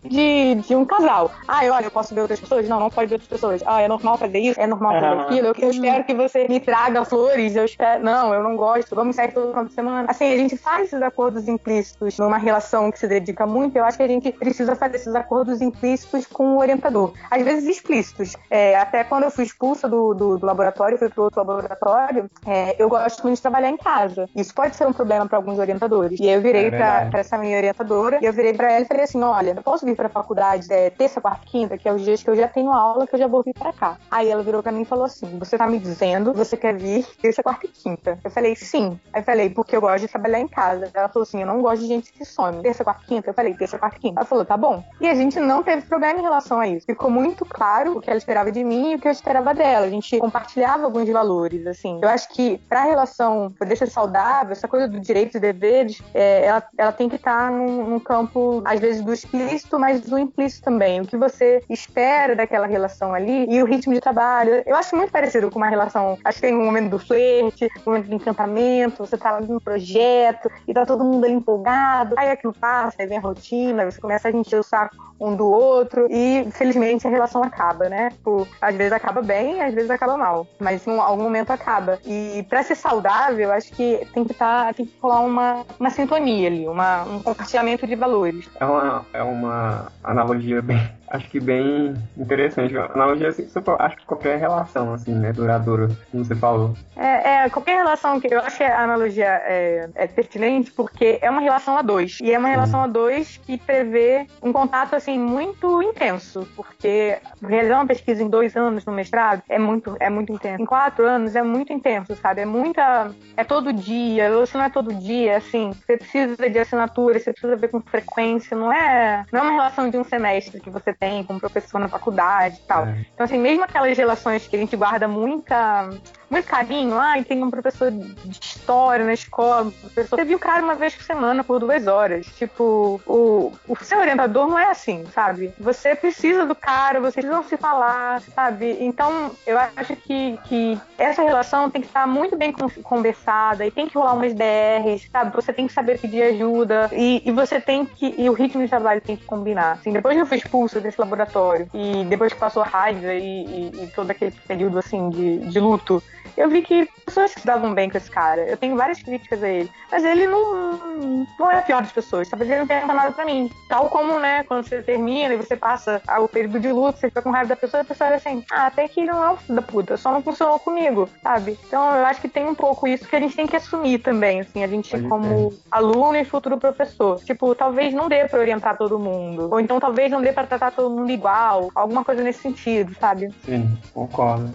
[0.07, 1.31] de, de um casal.
[1.47, 2.67] Ah, olha, eu posso ver outras pessoas?
[2.67, 3.61] Não, não pode ver outras pessoas.
[3.65, 4.59] Ah, é normal fazer isso?
[4.59, 5.47] É normal fazer aquilo?
[5.47, 8.03] Eu, eu espero que você me traga flores, eu espero...
[8.03, 10.07] Não, eu não gosto, vamos sair todo final de semana.
[10.09, 13.97] Assim, a gente faz esses acordos implícitos numa relação que se dedica muito, eu acho
[13.97, 17.13] que a gente precisa fazer esses acordos implícitos com o orientador.
[17.29, 18.35] Às vezes explícitos.
[18.49, 22.75] É, até quando eu fui expulsa do, do, do laboratório, fui para outro laboratório, é,
[22.81, 24.29] eu gosto muito de trabalhar em casa.
[24.35, 26.19] Isso pode ser um problema para alguns orientadores.
[26.19, 28.87] E aí eu virei é para essa minha orientadora e eu virei para ela e
[28.87, 31.93] falei assim: olha, eu posso vir para a faculdade é, terça, quarta, quinta, que é
[31.93, 33.97] os dias que eu já tenho aula, que eu já vou vir para cá.
[34.09, 36.75] Aí ela virou para mim e falou assim: você tá me dizendo que você quer
[36.75, 38.19] vir terça, quarta e quinta?
[38.23, 38.99] Eu falei: sim.
[39.13, 40.89] Aí eu falei: porque eu gosto de trabalhar em casa.
[40.93, 42.61] Ela falou assim: eu não gosto de gente que some.
[42.61, 43.29] Terça, quarta, quinta?
[43.29, 44.19] Eu falei: terça, quarta, quinta.
[44.19, 44.83] Ela falou: tá bom.
[44.99, 46.85] E a gente não teve problema em relação a isso.
[46.85, 49.85] Ficou muito claro o que ela esperava de mim e o que eu esperava dela.
[49.85, 51.99] A gente compartilhava alguns valores, assim.
[52.01, 56.45] Eu acho que pra relação poder ser saudável, essa coisa do direitos e deveres, é,
[56.45, 60.17] ela, ela tem que estar tá num, num, campo, às vezes, do explícito, mas do
[60.17, 61.01] implícito também.
[61.01, 64.63] O que você espera daquela relação ali e o ritmo de trabalho.
[64.65, 66.17] Eu acho muito parecido com uma relação.
[66.23, 69.61] Acho que tem um momento do flerte, um momento do encantamento, você tá lá no
[69.61, 72.15] projeto e tá todo mundo ali empolgado.
[72.17, 75.45] Aí aquilo passa, aí vem a rotina, você começa a encher o saco um do
[75.45, 78.09] outro e felizmente a relação acaba, né?
[78.09, 81.99] Tipo, às vezes acaba bem, às vezes acaba mal, mas em algum momento acaba.
[82.03, 86.47] E para ser saudável, acho que tem que tá, tem que rolar uma, uma sintonia
[86.47, 88.49] ali, uma, um compartilhamento de valores.
[88.59, 92.75] É uma, é uma analogia bem acho que bem interessante.
[92.77, 93.47] Analogia, assim,
[93.79, 96.73] acho que qualquer relação, assim, né, duradoura, como você falou.
[96.95, 101.29] É, é qualquer relação que eu acho que a analogia é, é, pertinente porque é
[101.29, 102.17] uma relação a dois.
[102.21, 107.75] E é uma relação a dois que prevê um contato, assim, muito intenso, porque realizar
[107.75, 110.61] uma pesquisa em dois anos no mestrado é muito, é muito intenso.
[110.61, 112.41] Em quatro anos é muito intenso, sabe?
[112.41, 113.11] É muita.
[113.35, 117.31] É todo dia, ou se não é todo dia, assim, você precisa de assinatura, você
[117.31, 120.93] precisa ver com frequência, não é, não é uma relação de um semestre que você
[121.01, 122.85] tem como professor na faculdade e tal.
[122.85, 123.05] É.
[123.11, 125.89] Então, assim, mesmo aquelas relações que a gente guarda muita
[126.31, 126.97] muito carinho.
[126.97, 129.71] Ai, tem um professor de história na escola.
[129.81, 130.17] Professor.
[130.17, 132.25] Você viu o cara uma vez por semana, por duas horas.
[132.37, 135.53] Tipo, o, o seu orientador não é assim, sabe?
[135.59, 138.77] Você precisa do cara, vocês precisam se falar, sabe?
[138.79, 143.87] Então, eu acho que, que essa relação tem que estar muito bem conversada e tem
[143.87, 145.35] que rolar umas DRs, sabe?
[145.35, 148.15] Você tem que saber pedir ajuda e, e você tem que.
[148.17, 149.73] E o ritmo de trabalho tem que combinar.
[149.73, 153.45] Assim, depois que eu fui expulso desse laboratório e depois que passou a raiva e,
[153.45, 156.01] e, e todo aquele período assim de, de luto,
[156.37, 158.41] eu vi que pessoas se davam bem com esse cara.
[158.41, 159.69] Eu tenho várias críticas a ele.
[159.91, 162.29] Mas ele não, não é a pior das pessoas.
[162.29, 163.51] Talvez ele não tenha nada pra mim.
[163.67, 167.21] Tal como, né, quando você termina e você passa o período de luto, você fica
[167.21, 169.37] com raiva da pessoa, a pessoa é assim, ah, até que ele não é um
[169.37, 171.57] filho da puta, só não funcionou comigo, sabe?
[171.67, 174.39] Então eu acho que tem um pouco isso que a gente tem que assumir também,
[174.41, 175.57] assim, a gente Pode como ter.
[175.71, 177.19] aluno e futuro professor.
[177.19, 179.49] Tipo, talvez não dê pra orientar todo mundo.
[179.51, 181.69] Ou então talvez não dê pra tratar todo mundo igual.
[181.75, 183.29] Alguma coisa nesse sentido, sabe?
[183.45, 184.51] Sim, concordo.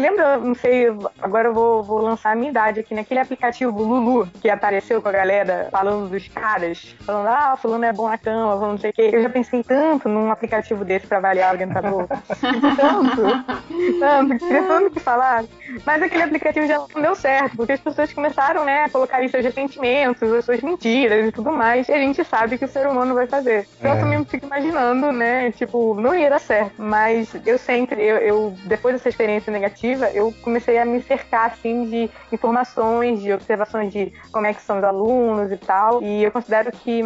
[0.00, 0.86] Lembra, não sei,
[1.20, 5.08] agora eu vou, vou lançar a minha idade aqui, naquele aplicativo Lulu que apareceu com
[5.08, 8.90] a galera falando dos caras, falando, ah, fulano é bom na cama, vamos não sei
[8.90, 9.10] o quê.
[9.12, 12.06] Eu já pensei tanto num aplicativo desse pra avaliar o orientador.
[12.76, 15.44] tanto, tanto, queria tanto que falar.
[15.84, 19.44] Mas aquele aplicativo já não deu certo, porque as pessoas começaram, né, a colocar seus
[19.44, 23.14] ressentimentos, as suas mentiras e tudo mais, e a gente sabe que o ser humano
[23.14, 23.66] vai fazer.
[23.78, 23.96] Então é.
[23.96, 26.72] eu também fico imaginando, né, tipo, não ia dar certo.
[26.78, 31.88] Mas eu sempre, eu, eu depois dessa experiência negativa, eu comecei a me cercar, assim,
[31.88, 36.02] de informações, de observações de como é que são os alunos e tal.
[36.02, 37.02] E eu considero que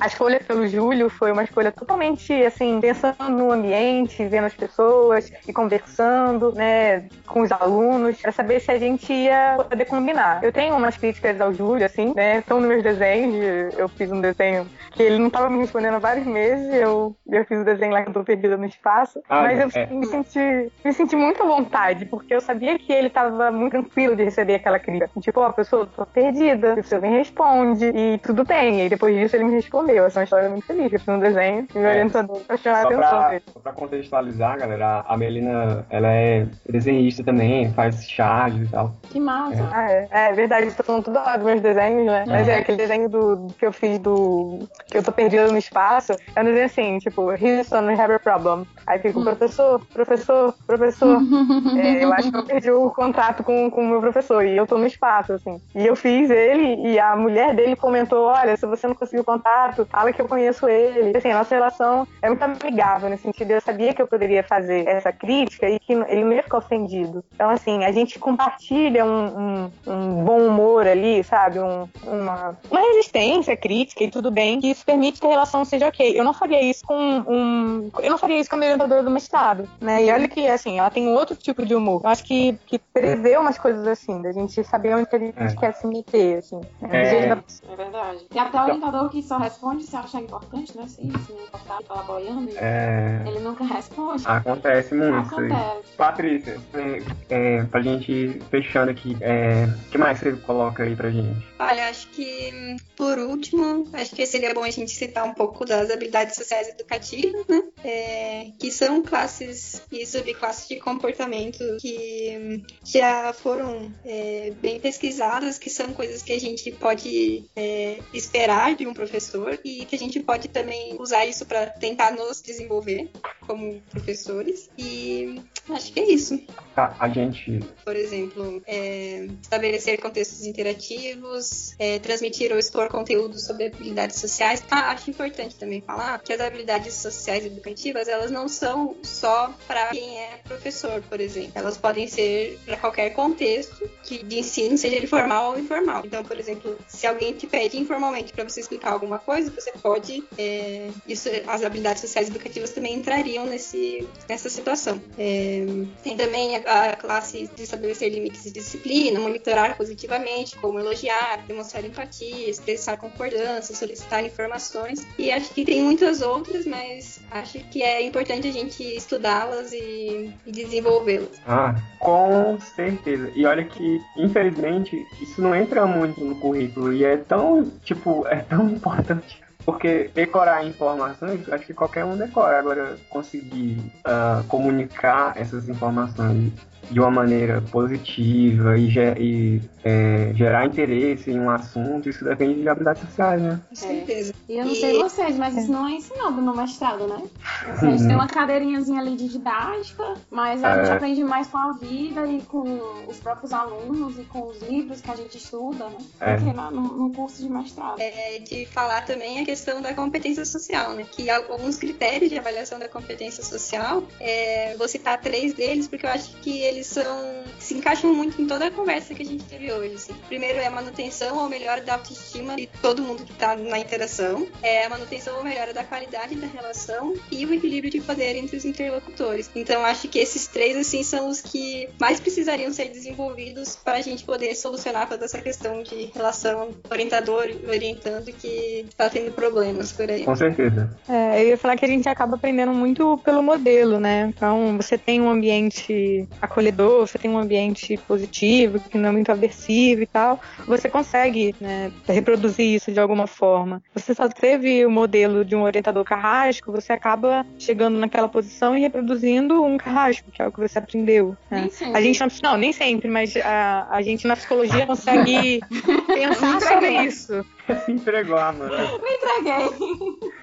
[0.00, 5.30] a escolha pelo Júlio foi uma escolha totalmente, assim, pensando no ambiente, vendo as pessoas
[5.46, 10.42] e conversando, né, com os alunos, para saber se a gente ia poder combinar.
[10.42, 14.22] Eu tenho umas críticas ao Júlio, assim, né, estão nos meus desenhos, eu fiz um
[14.22, 17.92] desenho que ele não estava me respondendo há vários meses, eu, eu fiz o desenho
[17.92, 19.86] lá que eu tô perdida no espaço, ah, mas eu é.
[19.86, 24.16] me, senti, me senti muito à vontade, porque eu sabia que ele estava muito tranquilo
[24.16, 25.08] de receber aquela crítica.
[25.20, 29.36] Tipo, ó, oh, pessoa, tô perdida, pessoa me responde, e tudo bem, e depois disso
[29.36, 30.04] ele me respondeu.
[30.04, 30.92] Essa é uma história muito feliz.
[30.92, 31.90] Eu fiz um desenho e meu é.
[31.92, 33.42] orientador pra chamar a atenção pra, dele.
[33.52, 38.94] Só pra contextualizar, galera, a Melina, ela é desenhista também, faz charges e tal.
[39.02, 39.62] Que massa.
[39.62, 39.68] É.
[39.72, 40.08] Ah, é.
[40.30, 42.24] é verdade, você tá falando tudo lá dos meus desenhos, né?
[42.26, 44.68] Mas é, aquele desenho do, que eu fiz do.
[44.86, 48.18] que eu tô perdida no espaço, é um desenho assim, tipo, Houston, we have a
[48.18, 48.66] problem.
[48.86, 49.24] Aí fica o hum.
[49.24, 51.20] professor, professor, professor.
[51.78, 54.66] é, eu acho que eu perdi o contato com, com o meu professor e eu
[54.66, 55.60] tô no espaço, assim.
[55.74, 59.86] E eu fiz ele e a mulher dele comentou: olha, se você não conseguiu contato,
[59.86, 61.16] fala que eu conheço ele.
[61.16, 64.86] Assim, a nossa relação é muito amigável, nesse sentido, eu sabia que eu poderia fazer
[64.86, 67.24] essa crítica e que ele não ia ficar ofendido.
[67.34, 71.58] Então, assim, a gente compartilha um, um, um bom humor ali, sabe?
[71.58, 75.88] Um, uma, uma resistência crítica e tudo bem, que isso permite que a relação seja
[75.88, 76.18] ok.
[76.18, 77.90] Eu não faria isso com um.
[78.02, 80.04] Eu não faria isso com a minha orientadora do mestrado, né?
[80.04, 81.89] E olha que, assim, ela tem outro tipo de humor.
[82.02, 85.56] Eu acho que, que prevê umas coisas assim, da gente saber onde a gente é.
[85.56, 86.60] quer se meter, assim.
[86.82, 87.26] É.
[87.26, 88.26] é verdade.
[88.32, 90.86] E até o orientador que só responde se achar importante, né?
[90.86, 92.50] Se, se não importar, falar boiando.
[92.56, 93.22] É...
[93.26, 94.22] Ele nunca responde.
[94.26, 95.34] Acontece muito.
[95.34, 95.96] Acontece.
[95.96, 100.94] Patrícia, é, é, pra gente ir fechando aqui, o é, que mais você coloca aí
[100.94, 101.46] pra gente?
[101.58, 105.90] Olha, acho que, por último, acho que seria bom a gente citar um pouco das
[105.90, 107.62] habilidades sociais educativas, né?
[107.84, 115.70] É, que são classes e subclasses de comportamento que já foram é, bem pesquisadas, que
[115.70, 120.20] são coisas que a gente pode é, esperar de um professor e que a gente
[120.20, 123.10] pode também usar isso para tentar nos desenvolver
[123.46, 124.68] como professores.
[124.76, 126.38] E acho que é isso.
[126.74, 127.60] Tá, a gente.
[127.82, 134.62] Por exemplo, é, estabelecer contextos interativos, é, transmitir ou expor conteúdo sobre habilidades sociais.
[134.70, 139.88] Ah, acho importante também falar que as habilidades sociais educativas elas não são só para
[139.88, 141.52] quem é professor, por exemplo.
[141.54, 146.02] Elas podem ser para qualquer contexto que de ensino, seja ele formal ou informal.
[146.04, 150.24] Então, por exemplo, se alguém te pede informalmente para você explicar alguma coisa, você pode.
[150.38, 155.00] É, isso, as habilidades sociais educativas também entrariam nesse, nessa situação.
[155.18, 155.64] É,
[156.02, 161.84] tem também a, a, classe de estabelecer limites de disciplina, monitorar positivamente, como elogiar, demonstrar
[161.84, 165.06] empatia, expressar concordância, solicitar informações.
[165.18, 170.32] E acho que tem muitas outras, mas acho que é importante a gente estudá-las e,
[170.46, 171.40] e desenvolvê-las.
[171.46, 171.59] Ah,
[171.98, 173.30] com certeza.
[173.34, 178.36] E olha que, infelizmente, isso não entra muito no currículo e é tão, tipo, é
[178.36, 182.58] tão importante porque decorar informações, acho que qualquer um decora.
[182.58, 186.52] Agora, conseguir uh, comunicar essas informações
[186.90, 188.88] de uma maneira positiva e,
[189.18, 193.60] e é, gerar interesse em um assunto, isso depende de habilidades sociais, né?
[193.68, 194.34] Com certeza.
[194.48, 197.22] E eu não sei vocês, mas isso não é ensinado no mestrado, né?
[197.68, 200.84] Assim, a gente tem uma cadeirinhazinha ali de didática, mas a é.
[200.84, 205.00] gente aprende mais com a vida e com os próprios alunos e com os livros
[205.00, 205.98] que a gente estuda, né?
[206.20, 206.36] É.
[206.36, 208.00] Do que lá no, no, curso de mestrado.
[208.00, 211.06] É de falar também a questão da competência social, né?
[211.10, 216.10] Que alguns critérios de avaliação da competência social, é, vou citar três deles, porque eu
[216.10, 219.72] acho que eles são se encaixam muito em toda a conversa que a gente teve
[219.72, 219.94] hoje.
[219.94, 220.14] Assim.
[220.28, 224.46] Primeiro é a manutenção ou melhora da autoestima de todo mundo que está na interação,
[224.62, 228.56] é a manutenção ou melhora da qualidade da relação e o equilíbrio de poder entre
[228.56, 229.50] os interlocutores.
[229.54, 234.02] Então acho que esses três assim são os que mais precisariam ser desenvolvidos para a
[234.02, 240.10] gente poder solucionar toda essa questão de relação orientador orientando que está tendo problemas por
[240.10, 240.24] aí.
[240.24, 240.90] Com certeza.
[241.08, 244.32] É, eu ia falar que a gente acaba aprendendo muito pelo modelo, né?
[244.34, 249.12] Então você tem um ambiente acolhedor acolhedor, você tem um ambiente positivo, que não é
[249.12, 253.82] muito aversivo e tal, você consegue né, reproduzir isso de alguma forma.
[253.94, 258.80] Você só teve o modelo de um orientador carrasco, você acaba chegando naquela posição e
[258.80, 261.36] reproduzindo um carrasco, que é o que você aprendeu.
[261.50, 261.68] Né?
[261.92, 265.60] A gente não, não, nem sempre, mas a, a gente na psicologia consegue
[266.06, 267.44] pensar sobre isso.
[267.84, 268.68] Se entregou, mano.
[268.68, 270.39] Me entreguei.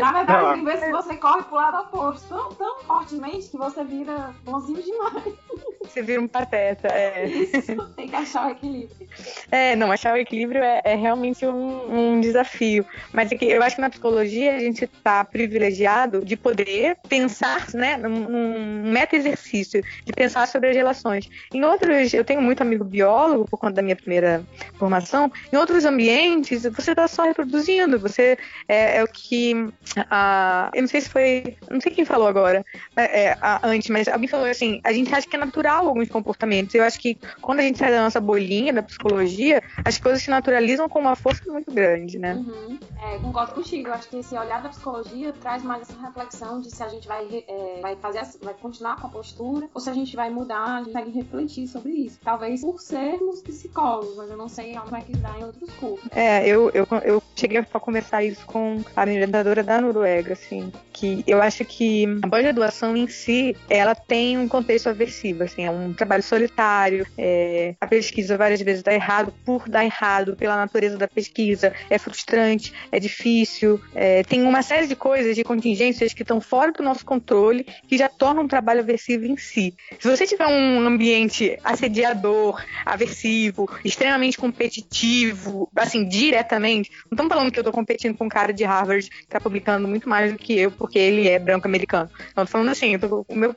[0.00, 3.84] Na verdade, tem vezes que você corre pro lado oposto tão, tão fortemente que você
[3.84, 5.34] vira bonzinho demais.
[5.82, 7.26] Você vira um pateta, é.
[7.26, 9.08] Isso, tem que achar o equilíbrio.
[9.50, 12.84] É, não, achar o equilíbrio é, é realmente um, um, desafio.
[13.12, 17.66] Mas é que eu acho que na psicologia a gente está privilegiado de poder pensar,
[17.72, 21.28] né, num, num meta-exercício, de pensar sobre as relações.
[21.52, 24.44] Em outros, eu tenho muito amigo biólogo, por conta da minha primeira
[24.78, 28.36] formação, em outros ambientes você está só reproduzindo, você
[28.68, 29.65] é, é o que
[30.10, 32.64] a, eu não sei se foi, não sei quem falou agora,
[32.96, 36.74] é, a, antes, mas alguém falou assim, a gente acha que é natural alguns comportamentos.
[36.74, 40.30] Eu acho que quando a gente sai da nossa bolinha da psicologia, as coisas se
[40.30, 42.34] naturalizam com uma força muito grande, né?
[42.34, 42.78] Uhum.
[43.02, 43.88] É, concordo contigo.
[43.88, 47.06] Eu acho que esse olhar da psicologia traz mais essa reflexão de se a gente
[47.06, 50.76] vai, é, vai fazer, vai continuar com a postura ou se a gente vai mudar,
[50.76, 52.18] a gente vai refletir sobre isso.
[52.22, 56.08] Talvez por sermos psicólogos, mas eu não sei como é que dá em outros cursos.
[56.12, 61.22] É, eu, eu, eu cheguei a conversar isso com a orientadora da Noruega, assim, que
[61.26, 65.92] eu acho que a pós-graduação em si, ela tem um contexto aversivo, assim, é um
[65.92, 71.08] trabalho solitário, é, a pesquisa várias vezes dá errado por dar errado, pela natureza da
[71.08, 76.40] pesquisa, é frustrante, é difícil, é, tem uma série de coisas, de contingências que estão
[76.40, 79.74] fora do nosso controle, que já tornam um trabalho aversivo em si.
[79.98, 87.58] Se você tiver um ambiente assediador, aversivo, extremamente competitivo, assim, diretamente, não estamos falando que
[87.58, 90.58] eu estou competindo com um cara de Harvard que tá publicando muito mais do que
[90.58, 92.10] eu, porque ele é branco americano.
[92.32, 93.54] Então, tô falando assim, tô, o, meu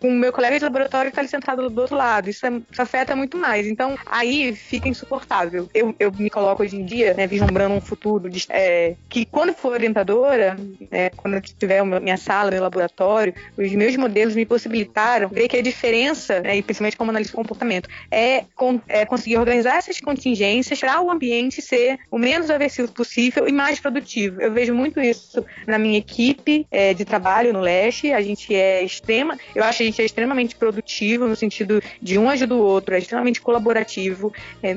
[0.00, 2.30] o meu colega de laboratório está ali sentado do outro lado.
[2.30, 3.66] Isso, é, isso, afeta muito mais.
[3.66, 5.68] Então, aí fica insuportável.
[5.74, 9.52] Eu, eu me coloco hoje em dia, né, vislumbrando um futuro de, é, que quando
[9.52, 10.56] for orientadora,
[10.90, 15.56] é, quando eu tiver minha sala, meu laboratório, os meus modelos me possibilitaram ver que
[15.56, 18.44] a diferença, né, e principalmente como analista de comportamento, é,
[18.88, 23.78] é conseguir organizar essas contingências para o ambiente ser o menos aversivo possível e mais
[23.80, 24.40] produtivo.
[24.40, 28.12] Eu vejo muito muito isso na minha equipe é, de trabalho no Leste.
[28.12, 32.18] A gente é extrema, eu acho que a gente é extremamente produtivo no sentido de
[32.18, 34.32] um ajuda o outro, é extremamente colaborativo.
[34.62, 34.76] É,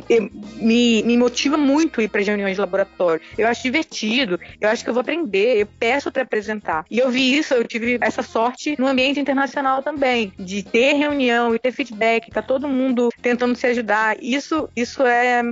[0.56, 3.22] me, me motiva muito ir para as reuniões de laboratório.
[3.38, 6.86] Eu acho divertido, eu acho que eu vou aprender, eu peço para apresentar.
[6.90, 11.54] E eu vi isso, eu tive essa sorte no ambiente internacional também, de ter reunião
[11.54, 14.18] e ter feedback, tá todo mundo tentando se ajudar.
[14.22, 15.44] Isso, isso é,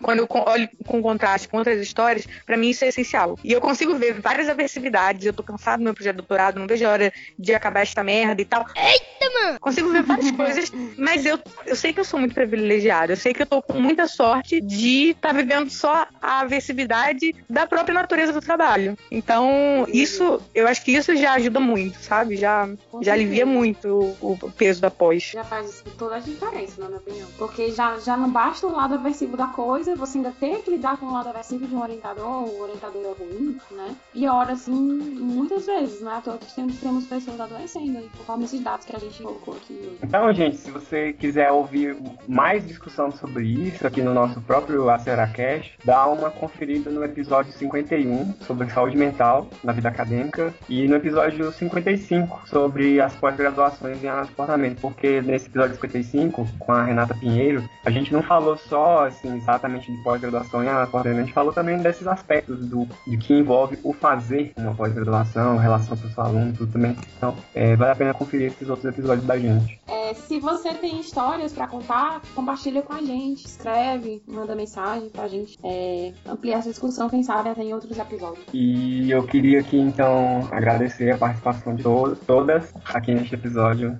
[0.00, 3.38] quando eu olho com contraste com outras histórias, para mim isso é essencial.
[3.42, 5.26] E eu consigo ver várias aversividades.
[5.26, 8.02] Eu tô cansado do meu projeto de doutorado, não vejo a hora de acabar esta
[8.02, 8.66] merda e tal.
[8.76, 9.60] Eita, mano!
[9.60, 13.12] Consigo ver várias coisas, mas eu, eu sei que eu sou muito privilegiada.
[13.12, 17.34] Eu sei que eu tô com muita sorte de estar tá vivendo só a aversividade
[17.48, 18.96] da própria natureza do trabalho.
[19.10, 22.36] Então, isso, eu acho que isso já ajuda muito, sabe?
[22.36, 22.68] Já,
[23.00, 25.32] já alivia muito o, o peso da pós.
[25.34, 27.28] Já faz toda a diferença, na minha opinião.
[27.38, 30.96] Porque já, já não basta o lado aversivo da coisa, você ainda tem que lidar
[30.96, 33.96] com o lado aversivo de um orientador, o orientador é ruim, né?
[34.12, 36.20] Piora, assim, muitas vezes, né?
[36.22, 39.98] Todos temos, temos pessoas adoecendo conforme esses dados que a gente colocou aqui.
[40.02, 41.96] Então, gente, se você quiser ouvir
[42.28, 48.34] mais discussão sobre isso aqui no nosso próprio Aceracast, dá uma conferida no episódio 51
[48.46, 54.30] sobre saúde mental na vida acadêmica e no episódio 55 sobre as pós-graduações em análise
[54.30, 59.06] de comportamento, porque nesse episódio 55, com a Renata Pinheiro, a gente não falou só,
[59.06, 62.86] assim, exatamente de pós-graduação em análise de comportamento, a gente falou também desses aspectos do,
[63.06, 66.96] de que envolve o fazer uma pós-graduação, relação com o seu aluno, tudo também.
[67.16, 69.80] Então, é, vale a pena conferir esses outros episódios da gente.
[69.88, 75.28] É, se você tem histórias para contar, compartilha com a gente, escreve, manda mensagem pra
[75.28, 78.44] gente é, ampliar essa discussão, quem sabe até em outros episódios.
[78.52, 83.98] E eu queria aqui, então, agradecer a participação de to todas aqui neste episódio.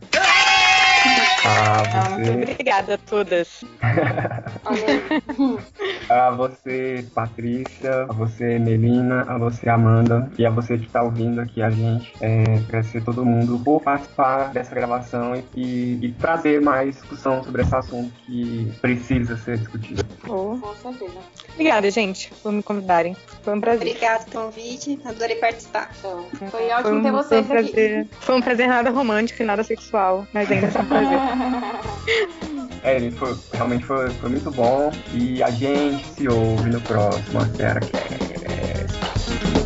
[1.45, 2.31] Ah, você...
[2.31, 3.65] Muito obrigada a todas.
[6.09, 11.41] a você, Patrícia, a você, Melina, a você, Amanda, e a você que está ouvindo
[11.41, 12.13] aqui a gente.
[12.21, 17.75] É, agradecer todo mundo por participar dessa gravação e, e, trazer mais discussão sobre esse
[17.75, 20.05] assunto que precisa ser discutido.
[20.29, 20.53] Oh.
[20.63, 21.19] Com certeza.
[21.55, 23.17] Obrigada, gente, por me convidarem.
[23.43, 23.89] Foi um prazer.
[23.89, 25.93] Obrigada pelo convite, adorei participar.
[25.95, 28.11] Foi ótimo foi um, ter vocês foi um prazer, aqui.
[28.21, 31.19] Foi um prazer nada romântico e nada sexual, mas ainda foi um prazer.
[32.85, 34.91] É, ele foi, realmente foi, foi muito bom.
[35.15, 39.62] E a gente se ouve no próximo Até Cast.